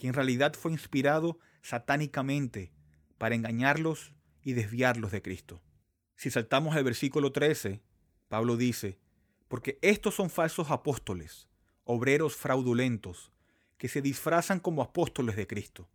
que 0.00 0.08
en 0.08 0.14
realidad 0.14 0.54
fue 0.54 0.72
inspirado 0.72 1.38
satánicamente 1.60 2.72
para 3.18 3.34
engañarlos 3.34 4.14
y 4.42 4.54
desviarlos 4.54 5.12
de 5.12 5.20
Cristo. 5.20 5.62
Si 6.16 6.30
saltamos 6.30 6.74
al 6.74 6.84
versículo 6.84 7.32
13, 7.32 7.82
Pablo 8.30 8.56
dice, 8.56 8.96
porque 9.48 9.80
estos 9.82 10.14
son 10.14 10.30
falsos 10.30 10.70
apóstoles, 10.70 11.48
obreros 11.82 12.36
fraudulentos, 12.36 13.32
que 13.76 13.88
se 13.88 14.02
disfrazan 14.02 14.60
como 14.60 14.82
apóstoles 14.82 15.34
de 15.34 15.48
Cristo. 15.48 15.90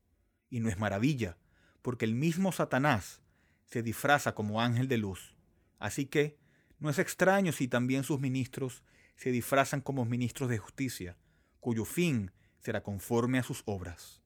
Y 0.50 0.60
no 0.60 0.68
es 0.68 0.78
maravilla, 0.78 1.38
porque 1.82 2.04
el 2.04 2.14
mismo 2.14 2.52
Satanás 2.52 3.22
se 3.64 3.82
disfraza 3.82 4.36
como 4.36 4.60
ángel 4.60 4.90
de 4.90 4.98
luz. 4.98 5.38
Así 5.80 6.08
que 6.08 6.38
no 6.78 6.90
es 6.90 7.00
extraño 7.00 7.54
si 7.54 7.70
también 7.70 8.04
sus 8.04 8.20
ministros 8.20 8.84
se 9.16 9.32
disfrazan 9.32 9.80
como 9.80 10.04
ministros 10.04 10.50
de 10.50 10.58
justicia, 10.58 11.18
cuyo 11.62 11.86
fin 11.86 12.32
será 12.60 12.84
conforme 12.84 13.40
a 13.40 13.44
sus 13.44 13.64
obras. 13.64 14.22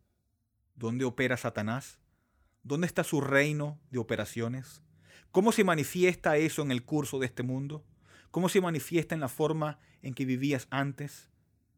¿Dónde 0.73 1.05
opera 1.05 1.37
Satanás? 1.37 1.99
¿Dónde 2.63 2.87
está 2.87 3.03
su 3.03 3.21
reino 3.21 3.79
de 3.91 3.99
operaciones? 3.99 4.81
¿Cómo 5.31 5.51
se 5.51 5.63
manifiesta 5.63 6.37
eso 6.37 6.63
en 6.63 6.71
el 6.71 6.83
curso 6.83 7.19
de 7.19 7.27
este 7.27 7.43
mundo? 7.43 7.85
¿Cómo 8.31 8.49
se 8.49 8.61
manifiesta 8.61 9.15
en 9.15 9.21
la 9.21 9.29
forma 9.29 9.79
en 10.01 10.13
que 10.13 10.25
vivías 10.25 10.67
antes? 10.69 11.29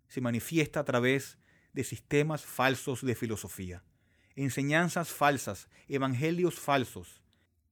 Se 0.08 0.22
manifiesta 0.22 0.82
a 0.82 0.86
través 0.86 1.38
de 1.74 1.84
sistemas 1.84 2.44
falsos 2.44 3.06
de 3.06 3.16
filosofía, 3.16 3.84
enseñanzas 4.36 5.10
falsas, 5.10 5.70
evangelios 5.88 6.60
falsos. 6.60 7.22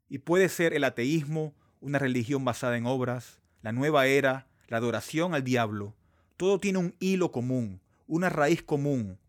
Y 0.08 0.20
puede 0.20 0.48
ser 0.50 0.74
el 0.74 0.86
ateísmo 0.86 1.56
una 1.82 2.00
religión 2.00 2.44
basada 2.46 2.78
en 2.78 2.86
obras, 2.86 3.40
la 3.62 3.72
nueva 3.72 4.08
era, 4.08 4.48
la 4.68 4.78
adoración 4.78 5.34
al 5.34 5.44
diablo. 5.44 5.96
Todo 6.38 6.60
tiene 6.60 6.80
un 6.80 6.96
hilo 7.00 7.32
común, 7.32 7.82
una 8.08 8.30
raíz 8.30 8.64
común, 8.64 9.20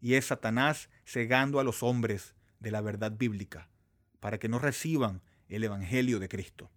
y 0.00 0.14
es 0.14 0.26
Satanás 0.26 0.90
cegando 1.04 1.60
a 1.60 1.64
los 1.64 1.82
hombres 1.82 2.34
de 2.60 2.70
la 2.70 2.80
verdad 2.80 3.12
bíblica 3.12 3.68
para 4.20 4.38
que 4.38 4.48
no 4.48 4.58
reciban 4.58 5.22
el 5.48 5.64
Evangelio 5.64 6.18
de 6.18 6.28
Cristo. 6.28 6.70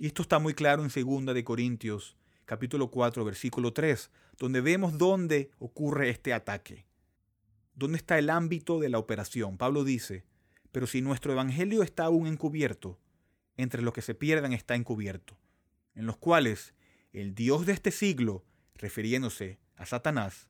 Y 0.00 0.06
esto 0.06 0.22
está 0.22 0.38
muy 0.38 0.54
claro 0.54 0.82
en 0.82 0.88
2 0.88 1.34
de 1.34 1.44
Corintios 1.44 2.16
capítulo 2.46 2.90
4 2.90 3.22
versículo 3.22 3.74
3, 3.74 4.10
donde 4.38 4.62
vemos 4.62 4.96
dónde 4.96 5.50
ocurre 5.58 6.08
este 6.08 6.32
ataque. 6.32 6.86
¿Dónde 7.74 7.98
está 7.98 8.18
el 8.18 8.30
ámbito 8.30 8.80
de 8.80 8.88
la 8.88 8.98
operación? 8.98 9.58
Pablo 9.58 9.84
dice, 9.84 10.24
pero 10.72 10.86
si 10.86 11.02
nuestro 11.02 11.32
Evangelio 11.32 11.82
está 11.82 12.06
aún 12.06 12.26
encubierto, 12.26 12.98
entre 13.58 13.82
los 13.82 13.92
que 13.92 14.00
se 14.00 14.14
pierdan 14.14 14.54
está 14.54 14.74
encubierto, 14.74 15.36
en 15.94 16.06
los 16.06 16.16
cuales 16.16 16.72
el 17.12 17.34
Dios 17.34 17.66
de 17.66 17.74
este 17.74 17.90
siglo, 17.90 18.42
refiriéndose 18.76 19.58
a 19.76 19.84
Satanás, 19.84 20.48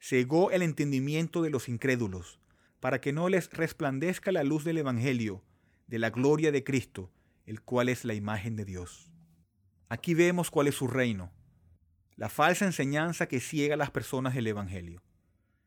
cegó 0.00 0.50
el 0.50 0.62
entendimiento 0.62 1.42
de 1.42 1.50
los 1.50 1.68
incrédulos, 1.68 2.40
para 2.80 3.00
que 3.00 3.12
no 3.12 3.28
les 3.28 3.52
resplandezca 3.52 4.32
la 4.32 4.42
luz 4.42 4.64
del 4.64 4.78
Evangelio, 4.78 5.44
de 5.86 6.00
la 6.00 6.10
gloria 6.10 6.50
de 6.50 6.64
Cristo, 6.64 7.12
el 7.50 7.62
cual 7.62 7.88
es 7.88 8.04
la 8.04 8.14
imagen 8.14 8.54
de 8.54 8.64
Dios. 8.64 9.10
Aquí 9.88 10.14
vemos 10.14 10.52
cuál 10.52 10.68
es 10.68 10.76
su 10.76 10.86
reino, 10.86 11.32
la 12.14 12.28
falsa 12.28 12.64
enseñanza 12.64 13.26
que 13.26 13.40
ciega 13.40 13.74
a 13.74 13.76
las 13.76 13.90
personas 13.90 14.36
del 14.36 14.46
Evangelio, 14.46 15.02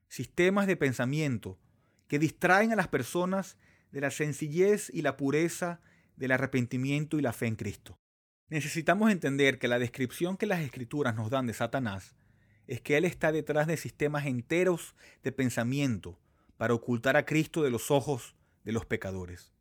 sistemas 0.07 0.65
de 0.65 0.77
pensamiento 0.77 1.59
que 2.07 2.19
distraen 2.19 2.71
a 2.71 2.77
las 2.77 2.87
personas 2.87 3.57
de 3.91 3.99
la 3.99 4.11
sencillez 4.11 4.91
y 4.93 5.01
la 5.01 5.17
pureza 5.17 5.81
del 6.15 6.31
arrepentimiento 6.31 7.19
y 7.19 7.21
la 7.21 7.33
fe 7.33 7.47
en 7.47 7.57
Cristo. 7.57 7.99
Necesitamos 8.47 9.11
entender 9.11 9.59
que 9.59 9.67
la 9.67 9.77
descripción 9.77 10.37
que 10.37 10.45
las 10.45 10.61
escrituras 10.61 11.15
nos 11.15 11.31
dan 11.31 11.47
de 11.47 11.53
Satanás 11.53 12.15
es 12.65 12.79
que 12.79 12.95
Él 12.95 13.03
está 13.03 13.33
detrás 13.33 13.67
de 13.67 13.75
sistemas 13.75 14.25
enteros 14.25 14.95
de 15.21 15.33
pensamiento 15.33 16.17
para 16.55 16.75
ocultar 16.75 17.17
a 17.17 17.25
Cristo 17.25 17.61
de 17.61 17.71
los 17.71 17.91
ojos 17.91 18.37
de 18.63 18.71
los 18.71 18.85
pecadores. 18.85 19.52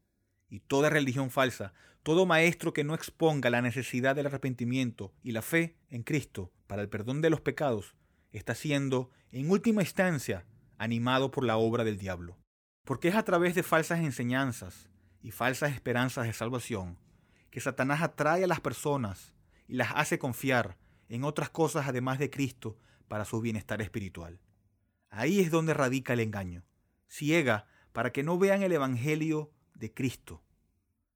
Y 0.52 0.60
toda 0.60 0.90
religión 0.90 1.30
falsa, 1.30 1.72
todo 2.02 2.26
maestro 2.26 2.74
que 2.74 2.84
no 2.84 2.94
exponga 2.94 3.48
la 3.48 3.62
necesidad 3.62 4.14
del 4.14 4.26
arrepentimiento 4.26 5.14
y 5.22 5.32
la 5.32 5.40
fe 5.40 5.78
en 5.88 6.02
Cristo 6.02 6.52
para 6.66 6.82
el 6.82 6.90
perdón 6.90 7.22
de 7.22 7.30
los 7.30 7.40
pecados, 7.40 7.94
está 8.32 8.54
siendo, 8.54 9.10
en 9.30 9.50
última 9.50 9.80
instancia, 9.80 10.44
animado 10.76 11.30
por 11.30 11.44
la 11.44 11.56
obra 11.56 11.84
del 11.84 11.96
diablo. 11.96 12.36
Porque 12.84 13.08
es 13.08 13.14
a 13.14 13.22
través 13.22 13.54
de 13.54 13.62
falsas 13.62 14.00
enseñanzas 14.00 14.90
y 15.22 15.30
falsas 15.30 15.72
esperanzas 15.72 16.26
de 16.26 16.34
salvación 16.34 16.98
que 17.48 17.60
Satanás 17.60 18.02
atrae 18.02 18.44
a 18.44 18.46
las 18.46 18.60
personas 18.60 19.32
y 19.66 19.76
las 19.76 19.92
hace 19.94 20.18
confiar 20.18 20.76
en 21.08 21.24
otras 21.24 21.48
cosas 21.48 21.88
además 21.88 22.18
de 22.18 22.28
Cristo 22.28 22.76
para 23.08 23.24
su 23.24 23.40
bienestar 23.40 23.80
espiritual. 23.80 24.38
Ahí 25.08 25.40
es 25.40 25.50
donde 25.50 25.72
radica 25.72 26.12
el 26.12 26.20
engaño. 26.20 26.62
Ciega 27.08 27.64
para 27.94 28.12
que 28.12 28.22
no 28.22 28.36
vean 28.36 28.62
el 28.62 28.72
Evangelio 28.72 29.50
de 29.74 29.92
Cristo. 29.92 30.42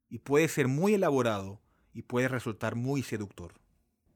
Y 0.09 0.19
puede 0.19 0.49
ser 0.49 0.69
muy 0.69 0.95
elaborado 0.95 1.61
y 1.93 2.03
puede 2.03 2.29
resultar 2.29 2.75
muy 2.75 3.03
seductor. 3.03 3.55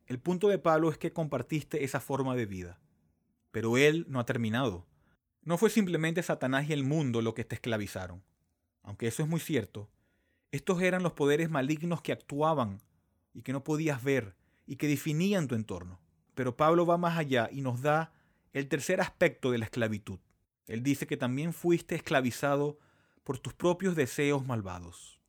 El 0.06 0.18
punto 0.18 0.48
de 0.48 0.58
Pablo 0.58 0.90
es 0.90 0.98
que 0.98 1.12
compartiste 1.12 1.84
esa 1.84 2.00
forma 2.00 2.34
de 2.34 2.46
vida, 2.46 2.80
pero 3.50 3.76
él 3.76 4.06
no 4.08 4.20
ha 4.20 4.26
terminado. 4.26 4.86
No 5.42 5.56
fue 5.56 5.70
simplemente 5.70 6.22
Satanás 6.22 6.68
y 6.68 6.72
el 6.72 6.84
mundo 6.84 7.22
lo 7.22 7.34
que 7.34 7.44
te 7.44 7.54
esclavizaron. 7.54 8.22
Aunque 8.82 9.06
eso 9.06 9.22
es 9.22 9.28
muy 9.28 9.40
cierto, 9.40 9.88
estos 10.52 10.82
eran 10.82 11.02
los 11.02 11.12
poderes 11.12 11.48
malignos 11.48 12.02
que 12.02 12.12
actuaban 12.12 12.82
y 13.32 13.42
que 13.42 13.52
no 13.52 13.62
podías 13.62 14.02
ver 14.02 14.34
y 14.66 14.76
que 14.76 14.88
definían 14.88 15.48
tu 15.48 15.54
entorno. 15.54 16.00
Pero 16.34 16.56
Pablo 16.56 16.86
va 16.86 16.98
más 16.98 17.16
allá 17.18 17.48
y 17.52 17.60
nos 17.60 17.82
da 17.82 18.12
el 18.52 18.68
tercer 18.68 19.00
aspecto 19.00 19.50
de 19.50 19.58
la 19.58 19.64
esclavitud. 19.66 20.18
Él 20.66 20.82
dice 20.82 21.06
que 21.06 21.16
también 21.16 21.52
fuiste 21.52 21.94
esclavizado 21.94 22.78
por 23.24 23.38
tus 23.38 23.54
propios 23.54 23.96
deseos 23.96 24.46
malvados. 24.46 25.20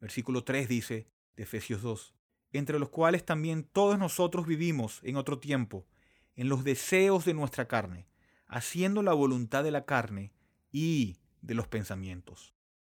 Versículo 0.00 0.44
3 0.44 0.68
dice 0.68 1.08
de 1.36 1.42
Efesios 1.44 1.82
2, 1.82 2.14
entre 2.52 2.78
los 2.78 2.88
cuales 2.88 3.24
también 3.24 3.64
todos 3.64 3.98
nosotros 3.98 4.46
vivimos 4.46 5.00
en 5.02 5.16
otro 5.16 5.38
tiempo, 5.38 5.86
en 6.34 6.48
los 6.48 6.64
deseos 6.64 7.24
de 7.24 7.34
nuestra 7.34 7.66
carne, 7.68 8.06
haciendo 8.46 9.02
la 9.02 9.12
voluntad 9.12 9.64
de 9.64 9.70
la 9.70 9.84
carne 9.84 10.32
y 10.70 11.18
de 11.42 11.54
los 11.54 11.68
pensamientos. 11.68 12.54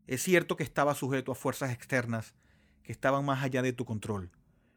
Es 0.06 0.22
cierto 0.22 0.56
que 0.56 0.64
estaba 0.64 0.94
sujeto 0.94 1.32
a 1.32 1.34
fuerzas 1.34 1.72
externas 1.72 2.34
que 2.82 2.92
estaban 2.92 3.24
más 3.24 3.42
allá 3.42 3.62
de 3.62 3.72
tu 3.72 3.84
control, 3.84 4.30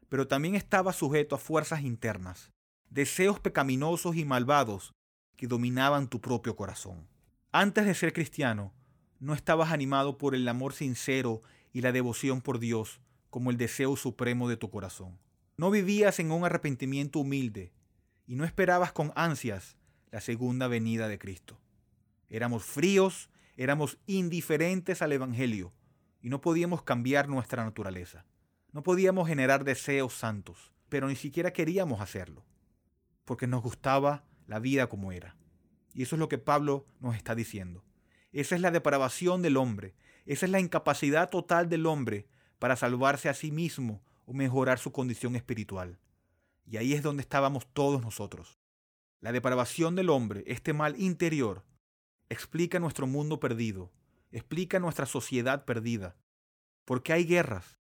pero 0.08 0.26
también 0.26 0.56
estaba 0.56 0.92
sujeto 0.92 1.36
a 1.36 1.38
fuerzas 1.38 1.82
internas, 1.82 2.50
deseos 2.88 3.38
pecaminosos 3.38 4.16
y 4.16 4.24
malvados 4.24 4.92
que 5.36 5.46
dominaban 5.46 6.08
tu 6.08 6.20
propio 6.20 6.56
corazón. 6.56 7.08
Antes 7.52 7.86
de 7.86 7.94
ser 7.94 8.12
cristiano, 8.12 8.74
no 9.20 9.34
estabas 9.34 9.70
animado 9.70 10.18
por 10.18 10.34
el 10.34 10.48
amor 10.48 10.72
sincero 10.72 11.42
y 11.72 11.82
la 11.82 11.92
devoción 11.92 12.40
por 12.40 12.58
Dios 12.58 13.00
como 13.28 13.50
el 13.50 13.58
deseo 13.58 13.94
supremo 13.96 14.48
de 14.48 14.56
tu 14.56 14.70
corazón. 14.70 15.18
No 15.56 15.70
vivías 15.70 16.18
en 16.18 16.32
un 16.32 16.44
arrepentimiento 16.44 17.20
humilde 17.20 17.72
y 18.26 18.34
no 18.34 18.44
esperabas 18.44 18.92
con 18.92 19.12
ansias 19.14 19.76
la 20.10 20.20
segunda 20.20 20.66
venida 20.68 21.06
de 21.06 21.18
Cristo. 21.18 21.60
Éramos 22.28 22.64
fríos, 22.64 23.28
éramos 23.56 23.98
indiferentes 24.06 25.02
al 25.02 25.12
Evangelio 25.12 25.72
y 26.22 26.30
no 26.30 26.40
podíamos 26.40 26.82
cambiar 26.82 27.28
nuestra 27.28 27.62
naturaleza. 27.62 28.24
No 28.72 28.82
podíamos 28.82 29.28
generar 29.28 29.64
deseos 29.64 30.14
santos, 30.14 30.72
pero 30.88 31.08
ni 31.08 31.16
siquiera 31.16 31.52
queríamos 31.52 32.00
hacerlo, 32.00 32.44
porque 33.24 33.46
nos 33.46 33.62
gustaba 33.62 34.24
la 34.46 34.60
vida 34.60 34.88
como 34.88 35.12
era. 35.12 35.36
Y 35.92 36.02
eso 36.02 36.16
es 36.16 36.20
lo 36.20 36.28
que 36.28 36.38
Pablo 36.38 36.86
nos 37.00 37.16
está 37.16 37.34
diciendo. 37.34 37.84
Esa 38.32 38.54
es 38.54 38.60
la 38.60 38.70
depravación 38.70 39.42
del 39.42 39.56
hombre, 39.56 39.94
esa 40.24 40.46
es 40.46 40.52
la 40.52 40.60
incapacidad 40.60 41.30
total 41.30 41.68
del 41.68 41.86
hombre 41.86 42.28
para 42.58 42.76
salvarse 42.76 43.28
a 43.28 43.34
sí 43.34 43.50
mismo 43.50 44.02
o 44.26 44.32
mejorar 44.32 44.78
su 44.78 44.92
condición 44.92 45.34
espiritual. 45.34 45.98
Y 46.64 46.76
ahí 46.76 46.92
es 46.92 47.02
donde 47.02 47.22
estábamos 47.22 47.66
todos 47.72 48.00
nosotros. 48.00 48.60
La 49.20 49.32
depravación 49.32 49.96
del 49.96 50.08
hombre, 50.08 50.44
este 50.46 50.72
mal 50.72 51.00
interior, 51.00 51.64
explica 52.28 52.78
nuestro 52.78 53.08
mundo 53.08 53.40
perdido, 53.40 53.90
explica 54.30 54.78
nuestra 54.78 55.06
sociedad 55.06 55.64
perdida. 55.64 56.16
¿Por 56.84 57.02
qué 57.02 57.12
hay 57.12 57.24
guerras? 57.24 57.78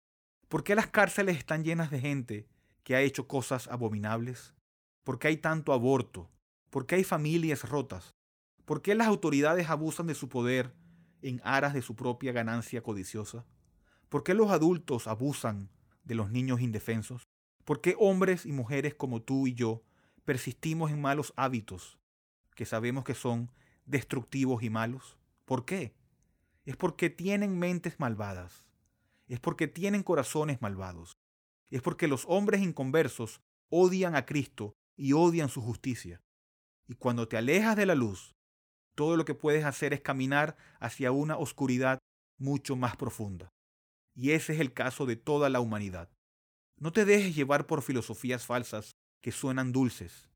¿Por 0.48 0.64
qué 0.64 0.74
las 0.74 0.86
cárceles 0.86 1.36
están 1.36 1.64
llenas 1.64 1.90
de 1.90 2.00
gente 2.00 2.48
que 2.82 2.96
ha 2.96 3.02
hecho 3.02 3.28
cosas 3.28 3.68
abominables? 3.68 4.54
¿Por 5.04 5.18
qué 5.18 5.28
hay 5.28 5.36
tanto 5.36 5.74
aborto? 5.74 6.30
¿Por 6.70 6.86
qué 6.86 6.94
hay 6.94 7.04
familias 7.04 7.68
rotas? 7.68 8.14
¿Por 8.68 8.82
qué 8.82 8.94
las 8.94 9.06
autoridades 9.06 9.70
abusan 9.70 10.08
de 10.08 10.14
su 10.14 10.28
poder 10.28 10.74
en 11.22 11.40
aras 11.42 11.72
de 11.72 11.80
su 11.80 11.96
propia 11.96 12.32
ganancia 12.32 12.82
codiciosa? 12.82 13.46
¿Por 14.10 14.22
qué 14.22 14.34
los 14.34 14.50
adultos 14.50 15.06
abusan 15.06 15.70
de 16.04 16.14
los 16.14 16.30
niños 16.30 16.60
indefensos? 16.60 17.26
¿Por 17.64 17.80
qué 17.80 17.96
hombres 17.98 18.44
y 18.44 18.52
mujeres 18.52 18.94
como 18.94 19.22
tú 19.22 19.46
y 19.46 19.54
yo 19.54 19.84
persistimos 20.26 20.90
en 20.90 21.00
malos 21.00 21.32
hábitos 21.34 21.98
que 22.54 22.66
sabemos 22.66 23.04
que 23.04 23.14
son 23.14 23.50
destructivos 23.86 24.62
y 24.62 24.68
malos? 24.68 25.16
¿Por 25.46 25.64
qué? 25.64 25.94
Es 26.66 26.76
porque 26.76 27.08
tienen 27.08 27.58
mentes 27.58 27.98
malvadas. 27.98 28.66
Es 29.28 29.40
porque 29.40 29.66
tienen 29.66 30.02
corazones 30.02 30.60
malvados. 30.60 31.16
Es 31.70 31.80
porque 31.80 32.06
los 32.06 32.26
hombres 32.28 32.60
inconversos 32.60 33.40
odian 33.70 34.14
a 34.14 34.26
Cristo 34.26 34.74
y 34.94 35.14
odian 35.14 35.48
su 35.48 35.62
justicia. 35.62 36.20
Y 36.86 36.96
cuando 36.96 37.28
te 37.28 37.38
alejas 37.38 37.74
de 37.74 37.86
la 37.86 37.94
luz, 37.94 38.34
todo 38.98 39.16
lo 39.16 39.24
que 39.24 39.36
puedes 39.36 39.64
hacer 39.64 39.94
es 39.94 40.00
caminar 40.00 40.56
hacia 40.80 41.12
una 41.12 41.36
oscuridad 41.36 42.00
mucho 42.36 42.74
más 42.74 42.96
profunda. 42.96 43.48
Y 44.16 44.32
ese 44.32 44.54
es 44.54 44.58
el 44.58 44.72
caso 44.72 45.06
de 45.06 45.14
toda 45.14 45.48
la 45.50 45.60
humanidad. 45.60 46.08
No 46.80 46.92
te 46.92 47.04
dejes 47.04 47.36
llevar 47.36 47.68
por 47.68 47.82
filosofías 47.82 48.44
falsas 48.44 48.90
que 49.22 49.30
suenan 49.30 49.70
dulces. 49.70 50.28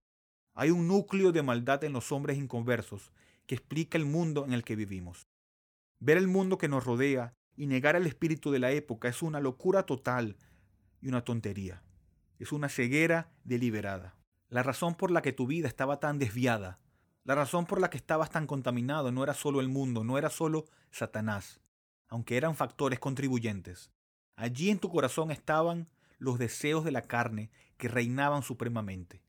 Hay 0.55 0.71
un 0.71 0.87
núcleo 0.87 1.33
de 1.33 1.43
maldad 1.43 1.83
en 1.83 1.93
los 1.93 2.13
hombres 2.13 2.39
inconversos 2.39 3.11
que 3.49 3.57
explica 3.57 3.99
el 3.99 4.07
mundo 4.07 4.45
en 4.45 4.53
el 4.53 4.63
que 4.63 4.77
vivimos. 4.77 5.27
Ver 5.99 6.17
el 6.17 6.29
mundo 6.29 6.57
que 6.57 6.69
nos 6.69 6.85
rodea 6.85 7.33
y 7.57 7.67
negar 7.67 7.97
al 7.97 8.07
espíritu 8.07 8.53
de 8.53 8.61
la 8.61 8.71
época 8.71 9.09
es 9.09 9.23
una 9.23 9.41
locura 9.41 9.87
total 9.87 10.37
y 11.01 11.09
una 11.09 11.25
tontería. 11.25 11.83
Es 12.39 12.53
una 12.53 12.69
ceguera 12.69 13.33
deliberada. 13.43 14.15
La 14.49 14.63
razón 14.63 14.95
por 14.95 15.11
la 15.11 15.21
que 15.21 15.33
tu 15.33 15.49
vida 15.49 15.67
estaba 15.67 15.99
tan 15.99 16.21
desviada, 16.21 16.79
la 17.25 17.37
razón 17.37 17.67
por 17.67 17.81
la 17.81 17.89
que 17.89 17.97
estabas 17.97 18.31
tan 18.31 18.47
contaminado 18.47 19.13
no 19.13 19.23
era 19.23 19.35
solo 19.35 19.61
el 19.61 19.69
mundo, 19.69 20.03
no 20.03 20.19
era 20.19 20.29
solo 20.29 20.65
Satanás, 20.91 21.61
aunque 22.09 22.37
eran 22.37 22.57
factores 22.57 22.99
contribuyentes. 22.99 23.93
Allí 24.35 24.71
en 24.71 24.81
tu 24.81 24.91
corazón 24.91 25.31
estaban 25.31 25.89
los 26.19 26.39
deseos 26.39 26.85
de 26.85 26.91
la 26.91 27.03
carne 27.03 27.51
que 27.77 27.89
reinaban 27.89 28.43
supremamente. 28.43 29.23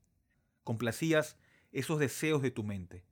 Complacías 0.64 1.38
esos 1.72 2.00
deseos 2.00 2.42
de 2.42 2.52
tu 2.52 2.64
mente. 2.64 3.06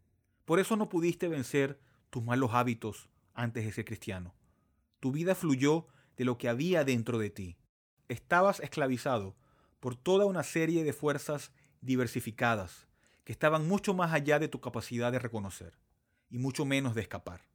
Por 0.46 0.60
eso 0.60 0.76
no 0.76 0.90
pudiste 0.90 1.28
vencer 1.28 1.80
tus 2.10 2.24
malos 2.24 2.52
hábitos 2.54 3.10
antes 3.34 3.66
de 3.66 3.72
ser 3.72 3.86
cristiano. 3.86 4.34
Tu 5.00 5.12
vida 5.12 5.36
fluyó 5.36 5.88
de 6.18 6.26
lo 6.26 6.38
que 6.38 6.50
había 6.50 6.84
dentro 6.84 7.20
de 7.20 7.30
ti. 7.30 7.58
Estabas 8.08 8.60
esclavizado 8.60 9.36
por 9.80 9.96
toda 9.96 10.26
una 10.26 10.44
serie 10.44 10.84
de 10.84 10.94
fuerzas 10.94 11.52
diversificadas 11.82 12.88
que 13.24 13.32
estaban 13.32 13.68
mucho 13.68 13.94
más 13.94 14.14
allá 14.14 14.40
de 14.40 14.48
tu 14.48 14.62
capacidad 14.62 15.12
de 15.12 15.20
reconocer 15.20 15.78
y 16.30 16.38
mucho 16.38 16.66
menos 16.66 16.96
de 16.96 17.02
escapar. 17.02 17.48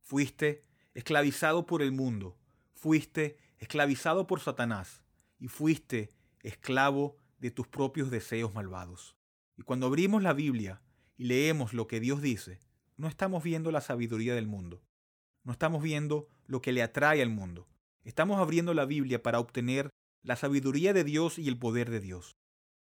Fuiste 0.00 0.64
esclavizado 0.94 1.66
por 1.66 1.82
el 1.82 1.92
mundo, 1.92 2.38
fuiste 2.74 3.38
esclavizado 3.58 4.26
por 4.26 4.40
Satanás 4.40 5.02
y 5.38 5.48
fuiste 5.48 6.12
esclavo 6.40 7.16
de 7.38 7.50
tus 7.50 7.66
propios 7.66 8.10
deseos 8.10 8.54
malvados. 8.54 9.16
Y 9.56 9.62
cuando 9.62 9.86
abrimos 9.86 10.22
la 10.22 10.32
Biblia 10.32 10.82
y 11.16 11.24
leemos 11.24 11.72
lo 11.72 11.86
que 11.86 12.00
Dios 12.00 12.20
dice, 12.22 12.60
no 12.96 13.08
estamos 13.08 13.42
viendo 13.42 13.70
la 13.70 13.80
sabiduría 13.80 14.34
del 14.34 14.46
mundo, 14.46 14.82
no 15.44 15.52
estamos 15.52 15.82
viendo 15.82 16.28
lo 16.46 16.60
que 16.60 16.72
le 16.72 16.82
atrae 16.82 17.22
al 17.22 17.30
mundo, 17.30 17.68
estamos 18.04 18.38
abriendo 18.38 18.74
la 18.74 18.84
Biblia 18.84 19.22
para 19.22 19.40
obtener 19.40 19.90
la 20.22 20.36
sabiduría 20.36 20.92
de 20.92 21.04
Dios 21.04 21.38
y 21.38 21.48
el 21.48 21.58
poder 21.58 21.90
de 21.90 22.00
Dios 22.00 22.36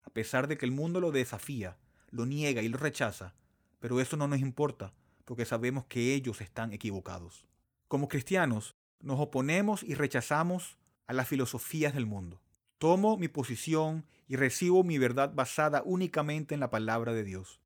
a 0.05 0.11
pesar 0.11 0.47
de 0.47 0.57
que 0.57 0.65
el 0.65 0.71
mundo 0.71 1.01
lo 1.01 1.11
desafía, 1.11 1.77
lo 2.15 2.25
niega 2.25 2.61
y 2.61 2.69
lo 2.69 2.77
rechaza, 2.77 3.35
pero 3.79 3.99
eso 3.99 4.17
no 4.17 4.27
nos 4.27 4.39
importa, 4.39 4.93
porque 5.25 5.45
sabemos 5.45 5.85
que 5.85 6.13
ellos 6.13 6.41
están 6.41 6.71
equivocados. 6.71 7.45
Como 7.87 8.07
cristianos, 8.07 8.75
nos 9.01 9.19
oponemos 9.19 9.83
y 9.83 9.95
rechazamos 9.95 10.77
a 11.07 11.13
las 11.13 11.27
filosofías 11.27 11.93
del 11.93 12.05
mundo. 12.05 12.41
Tomo 12.77 13.17
mi 13.17 13.27
posición 13.27 14.05
y 14.27 14.37
recibo 14.37 14.83
mi 14.83 14.97
verdad 14.97 15.33
basada 15.33 15.83
únicamente 15.85 16.53
en 16.53 16.61
la 16.61 16.69
palabra 16.69 17.13
de 17.13 17.23
Dios. 17.23 17.59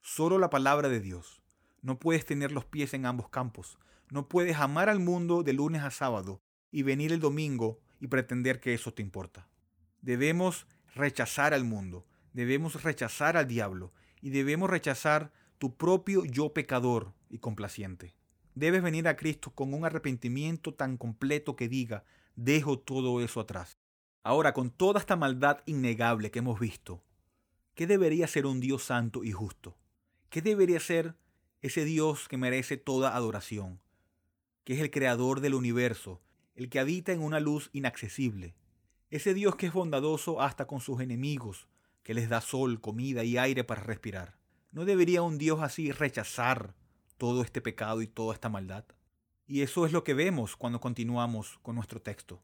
Solo 0.00 0.38
la 0.38 0.50
palabra 0.50 0.88
de 0.88 1.00
Dios. 1.00 1.42
No 1.82 1.98
puedes 1.98 2.24
tener 2.24 2.50
los 2.50 2.64
pies 2.64 2.94
en 2.94 3.06
ambos 3.06 3.28
campos. 3.28 3.78
No 4.10 4.28
puedes 4.28 4.56
amar 4.56 4.88
al 4.88 5.00
mundo 5.00 5.42
de 5.42 5.52
lunes 5.52 5.82
a 5.82 5.90
sábado 5.90 6.40
y 6.70 6.82
venir 6.82 7.12
el 7.12 7.20
domingo 7.20 7.80
y 8.00 8.08
pretender 8.08 8.60
que 8.60 8.74
eso 8.74 8.92
te 8.92 9.02
importa. 9.02 9.48
Debemos 10.00 10.66
rechazar 10.94 11.54
al 11.54 11.64
mundo, 11.64 12.06
debemos 12.32 12.82
rechazar 12.82 13.36
al 13.36 13.46
diablo 13.46 13.92
y 14.20 14.30
debemos 14.30 14.70
rechazar 14.70 15.32
tu 15.58 15.76
propio 15.76 16.24
yo 16.24 16.52
pecador 16.52 17.12
y 17.28 17.38
complaciente. 17.38 18.14
Debes 18.54 18.82
venir 18.82 19.08
a 19.08 19.16
Cristo 19.16 19.50
con 19.50 19.72
un 19.74 19.84
arrepentimiento 19.84 20.74
tan 20.74 20.96
completo 20.96 21.56
que 21.56 21.68
diga, 21.68 22.04
dejo 22.36 22.78
todo 22.78 23.20
eso 23.20 23.40
atrás. 23.40 23.78
Ahora, 24.22 24.52
con 24.52 24.70
toda 24.70 25.00
esta 25.00 25.16
maldad 25.16 25.60
innegable 25.66 26.30
que 26.30 26.40
hemos 26.40 26.60
visto, 26.60 27.02
¿qué 27.74 27.86
debería 27.86 28.26
ser 28.26 28.46
un 28.46 28.60
Dios 28.60 28.84
santo 28.84 29.24
y 29.24 29.32
justo? 29.32 29.76
¿Qué 30.28 30.42
debería 30.42 30.80
ser 30.80 31.16
ese 31.60 31.84
Dios 31.84 32.28
que 32.28 32.36
merece 32.36 32.76
toda 32.76 33.16
adoración? 33.16 33.80
Que 34.64 34.74
es 34.74 34.80
el 34.80 34.90
creador 34.90 35.40
del 35.40 35.54
universo, 35.54 36.20
el 36.54 36.68
que 36.68 36.78
habita 36.78 37.12
en 37.12 37.22
una 37.22 37.40
luz 37.40 37.70
inaccesible, 37.72 38.54
ese 39.10 39.34
Dios 39.34 39.56
que 39.56 39.66
es 39.66 39.72
bondadoso 39.72 40.40
hasta 40.40 40.66
con 40.66 40.80
sus 40.80 41.00
enemigos, 41.00 41.68
que 42.02 42.14
les 42.14 42.28
da 42.28 42.40
sol, 42.40 42.80
comida 42.80 43.24
y 43.24 43.38
aire 43.38 43.64
para 43.64 43.82
respirar. 43.82 44.36
¿No 44.70 44.84
debería 44.84 45.22
un 45.22 45.38
Dios 45.38 45.60
así 45.60 45.92
rechazar 45.92 46.74
todo 47.18 47.42
este 47.42 47.60
pecado 47.60 48.02
y 48.02 48.06
toda 48.06 48.34
esta 48.34 48.48
maldad? 48.48 48.84
Y 49.46 49.62
eso 49.62 49.86
es 49.86 49.92
lo 49.92 50.02
que 50.02 50.14
vemos 50.14 50.56
cuando 50.56 50.80
continuamos 50.80 51.58
con 51.62 51.74
nuestro 51.74 52.00
texto. 52.00 52.42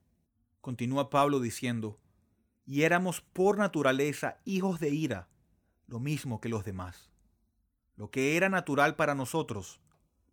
Continúa 0.61 1.11
Pablo 1.11 1.41
diciendo, 1.41 1.99
y 2.67 2.83
éramos 2.83 3.23
por 3.23 3.57
naturaleza 3.57 4.39
hijos 4.45 4.79
de 4.79 4.91
ira, 4.91 5.29
lo 5.87 6.01
mismo 6.01 6.41
que 6.41 6.51
los 6.51 6.65
demás. 6.65 7.11
Lo 7.97 8.11
que 8.11 8.37
era 8.37 8.49
natural 8.49 8.95
para 8.95 9.15
nosotros 9.15 9.81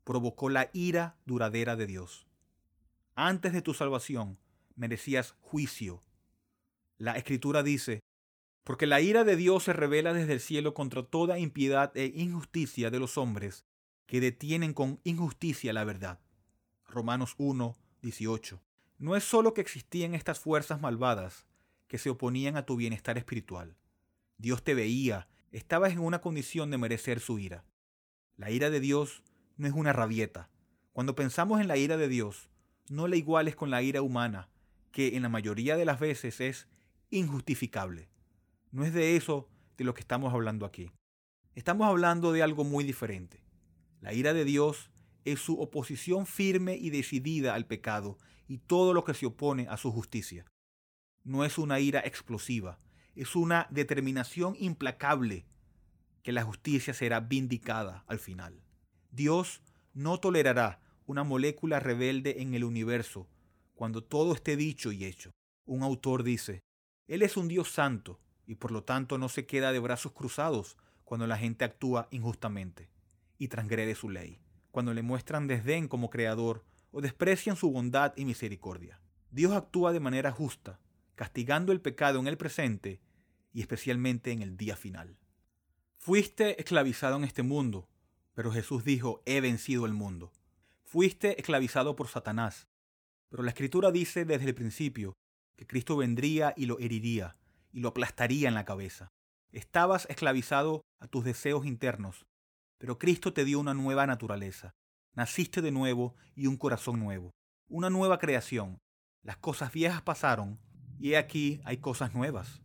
provocó 0.04 0.50
la 0.50 0.70
ira 0.74 1.16
duradera 1.26 1.76
de 1.76 1.88
Dios. 1.88 2.28
Antes 3.16 3.54
de 3.54 3.62
tu 3.62 3.74
salvación 3.74 4.38
merecías 4.76 5.36
juicio. 5.40 6.04
La 6.98 7.14
escritura 7.14 7.64
dice, 7.64 8.02
porque 8.66 8.88
la 8.88 9.00
ira 9.00 9.24
de 9.24 9.36
Dios 9.36 9.64
se 9.64 9.74
revela 9.74 10.12
desde 10.12 10.34
el 10.34 10.40
cielo 10.40 10.74
contra 10.74 11.04
toda 11.04 11.38
impiedad 11.38 11.96
e 11.96 12.12
injusticia 12.16 12.90
de 12.90 13.00
los 13.00 13.16
hombres 13.16 13.64
que 14.08 14.20
detienen 14.20 14.74
con 14.74 15.00
injusticia 15.04 15.72
la 15.72 15.84
verdad. 15.84 16.20
Romanos 16.88 17.36
1, 17.38 17.78
18. 18.02 18.60
No 18.98 19.16
es 19.16 19.24
solo 19.24 19.54
que 19.54 19.62
existían 19.62 20.16
estas 20.16 20.40
fuerzas 20.40 20.82
malvadas 20.82 21.46
que 21.88 22.00
se 22.00 22.10
oponían 22.10 22.58
a 22.58 22.66
tu 22.66 22.76
bienestar 22.76 23.20
espiritual. 23.20 23.78
Dios 24.40 24.64
te 24.64 24.74
veía, 24.74 25.28
estabas 25.52 25.94
en 25.94 26.00
una 26.00 26.20
condición 26.20 26.72
de 26.72 26.80
merecer 26.80 27.20
su 27.20 27.38
ira. 27.38 27.66
La 28.36 28.50
ira 28.50 28.72
de 28.72 28.80
Dios 28.80 29.22
no 29.58 29.68
es 29.68 29.74
una 29.74 29.94
rabieta. 29.94 30.50
Cuando 30.92 31.14
pensamos 31.14 31.62
en 31.62 31.68
la 31.68 31.78
ira 31.78 31.98
de 31.98 32.08
Dios, 32.08 32.50
no 32.90 33.08
la 33.08 33.16
iguales 33.16 33.56
con 33.56 33.70
la 33.70 33.84
ira 33.84 34.02
humana, 34.02 34.50
que 34.92 35.16
en 35.16 35.22
la 35.22 35.30
mayoría 35.30 35.78
de 35.78 35.86
las 35.86 36.00
veces 36.00 36.42
es 36.42 36.68
injustificable. 37.12 38.10
No 38.76 38.84
es 38.84 38.94
de 38.94 39.16
eso 39.16 39.48
de 39.78 39.86
lo 39.86 39.94
que 39.94 40.02
estamos 40.02 40.34
hablando 40.34 40.66
aquí. 40.66 40.92
Estamos 41.54 41.88
hablando 41.88 42.34
de 42.34 42.44
algo 42.44 42.66
muy 42.66 42.84
diferente. 42.84 43.42
La 44.02 44.12
ira 44.12 44.34
de 44.34 44.44
Dios 44.44 44.92
es 45.24 45.40
su 45.40 45.62
oposición 45.62 46.26
firme 46.26 46.76
y 46.76 46.90
decidida 46.90 47.56
al 47.56 47.68
pecado 47.68 48.18
y 48.50 48.58
todo 48.58 48.94
lo 48.94 49.06
que 49.06 49.14
se 49.14 49.28
opone 49.28 49.66
a 49.70 49.78
su 49.78 49.94
justicia. 49.94 50.46
No 51.24 51.46
es 51.46 51.58
una 51.58 51.80
ira 51.80 52.02
explosiva, 52.02 52.78
es 53.16 53.38
una 53.38 53.66
determinación 53.72 54.58
implacable 54.60 55.46
que 56.22 56.34
la 56.34 56.44
justicia 56.44 56.94
será 56.94 57.22
vindicada 57.22 58.04
al 58.08 58.20
final. 58.20 58.62
Dios 59.10 59.62
no 59.94 60.20
tolerará 60.20 60.82
una 61.06 61.24
molécula 61.24 61.80
rebelde 61.80 62.42
en 62.42 62.54
el 62.56 62.66
universo 62.66 63.30
cuando 63.74 64.04
todo 64.04 64.34
esté 64.34 64.58
dicho 64.58 64.92
y 64.92 65.06
hecho. 65.06 65.32
Un 65.66 65.82
autor 65.82 66.24
dice, 66.24 66.60
Él 67.08 67.22
es 67.22 67.38
un 67.38 67.48
Dios 67.48 67.72
santo, 67.72 68.20
y 68.46 68.56
por 68.56 68.72
lo 68.72 68.84
tanto 68.84 69.18
no 69.18 69.30
se 69.30 69.46
queda 69.46 69.72
de 69.72 69.80
brazos 69.80 70.12
cruzados 70.12 70.78
cuando 71.04 71.28
la 71.28 71.38
gente 71.38 71.66
actúa 71.66 72.08
injustamente 72.12 72.90
y 73.38 73.48
transgrede 73.48 73.96
su 73.96 74.10
ley, 74.10 74.40
cuando 74.72 74.94
le 74.94 75.02
muestran 75.02 75.48
desdén 75.48 75.88
como 75.88 76.10
creador 76.10 76.64
o 76.92 77.02
desprecian 77.02 77.56
su 77.56 77.72
bondad 77.72 78.14
y 78.16 78.26
misericordia. 78.26 79.00
Dios 79.32 79.54
actúa 79.54 79.92
de 79.92 80.00
manera 80.00 80.32
justa, 80.32 80.80
castigando 81.16 81.72
el 81.72 81.82
pecado 81.82 82.20
en 82.20 82.28
el 82.28 82.38
presente 82.38 83.02
y 83.52 83.62
especialmente 83.62 84.32
en 84.32 84.42
el 84.42 84.58
día 84.58 84.76
final. 84.76 85.18
Fuiste 85.98 86.60
esclavizado 86.60 87.18
en 87.18 87.24
este 87.24 87.44
mundo, 87.44 87.88
pero 88.34 88.52
Jesús 88.52 88.84
dijo, 88.84 89.22
he 89.26 89.42
vencido 89.42 89.86
el 89.86 89.94
mundo. 89.94 90.32
Fuiste 90.84 91.40
esclavizado 91.40 91.96
por 91.96 92.08
Satanás, 92.08 92.68
pero 93.30 93.44
la 93.44 93.50
escritura 93.50 93.92
dice 93.92 94.24
desde 94.24 94.46
el 94.46 94.56
principio 94.56 95.14
que 95.56 95.68
Cristo 95.68 95.98
vendría 95.98 96.54
y 96.56 96.66
lo 96.66 96.80
heriría 96.80 97.36
y 97.76 97.82
lo 97.82 97.90
aplastaría 97.90 98.48
en 98.48 98.54
la 98.54 98.64
cabeza. 98.64 99.12
Estabas 99.52 100.08
esclavizado 100.10 100.86
a 101.02 101.08
tus 101.08 101.26
deseos 101.26 101.66
internos, 101.66 102.26
pero 102.78 102.98
Cristo 102.98 103.34
te 103.34 103.44
dio 103.44 103.60
una 103.60 103.74
nueva 103.74 104.08
naturaleza. 104.08 104.72
Naciste 105.14 105.62
de 105.62 105.72
nuevo 105.72 106.16
y 106.36 106.48
un 106.48 106.56
corazón 106.56 107.02
nuevo, 107.02 107.32
una 107.68 107.90
nueva 107.90 108.18
creación. 108.18 108.78
Las 109.24 109.36
cosas 109.38 109.74
viejas 109.74 110.02
pasaron 110.02 110.58
y 111.00 111.16
aquí 111.16 111.60
hay 111.66 111.78
cosas 111.78 112.16
nuevas. 112.16 112.62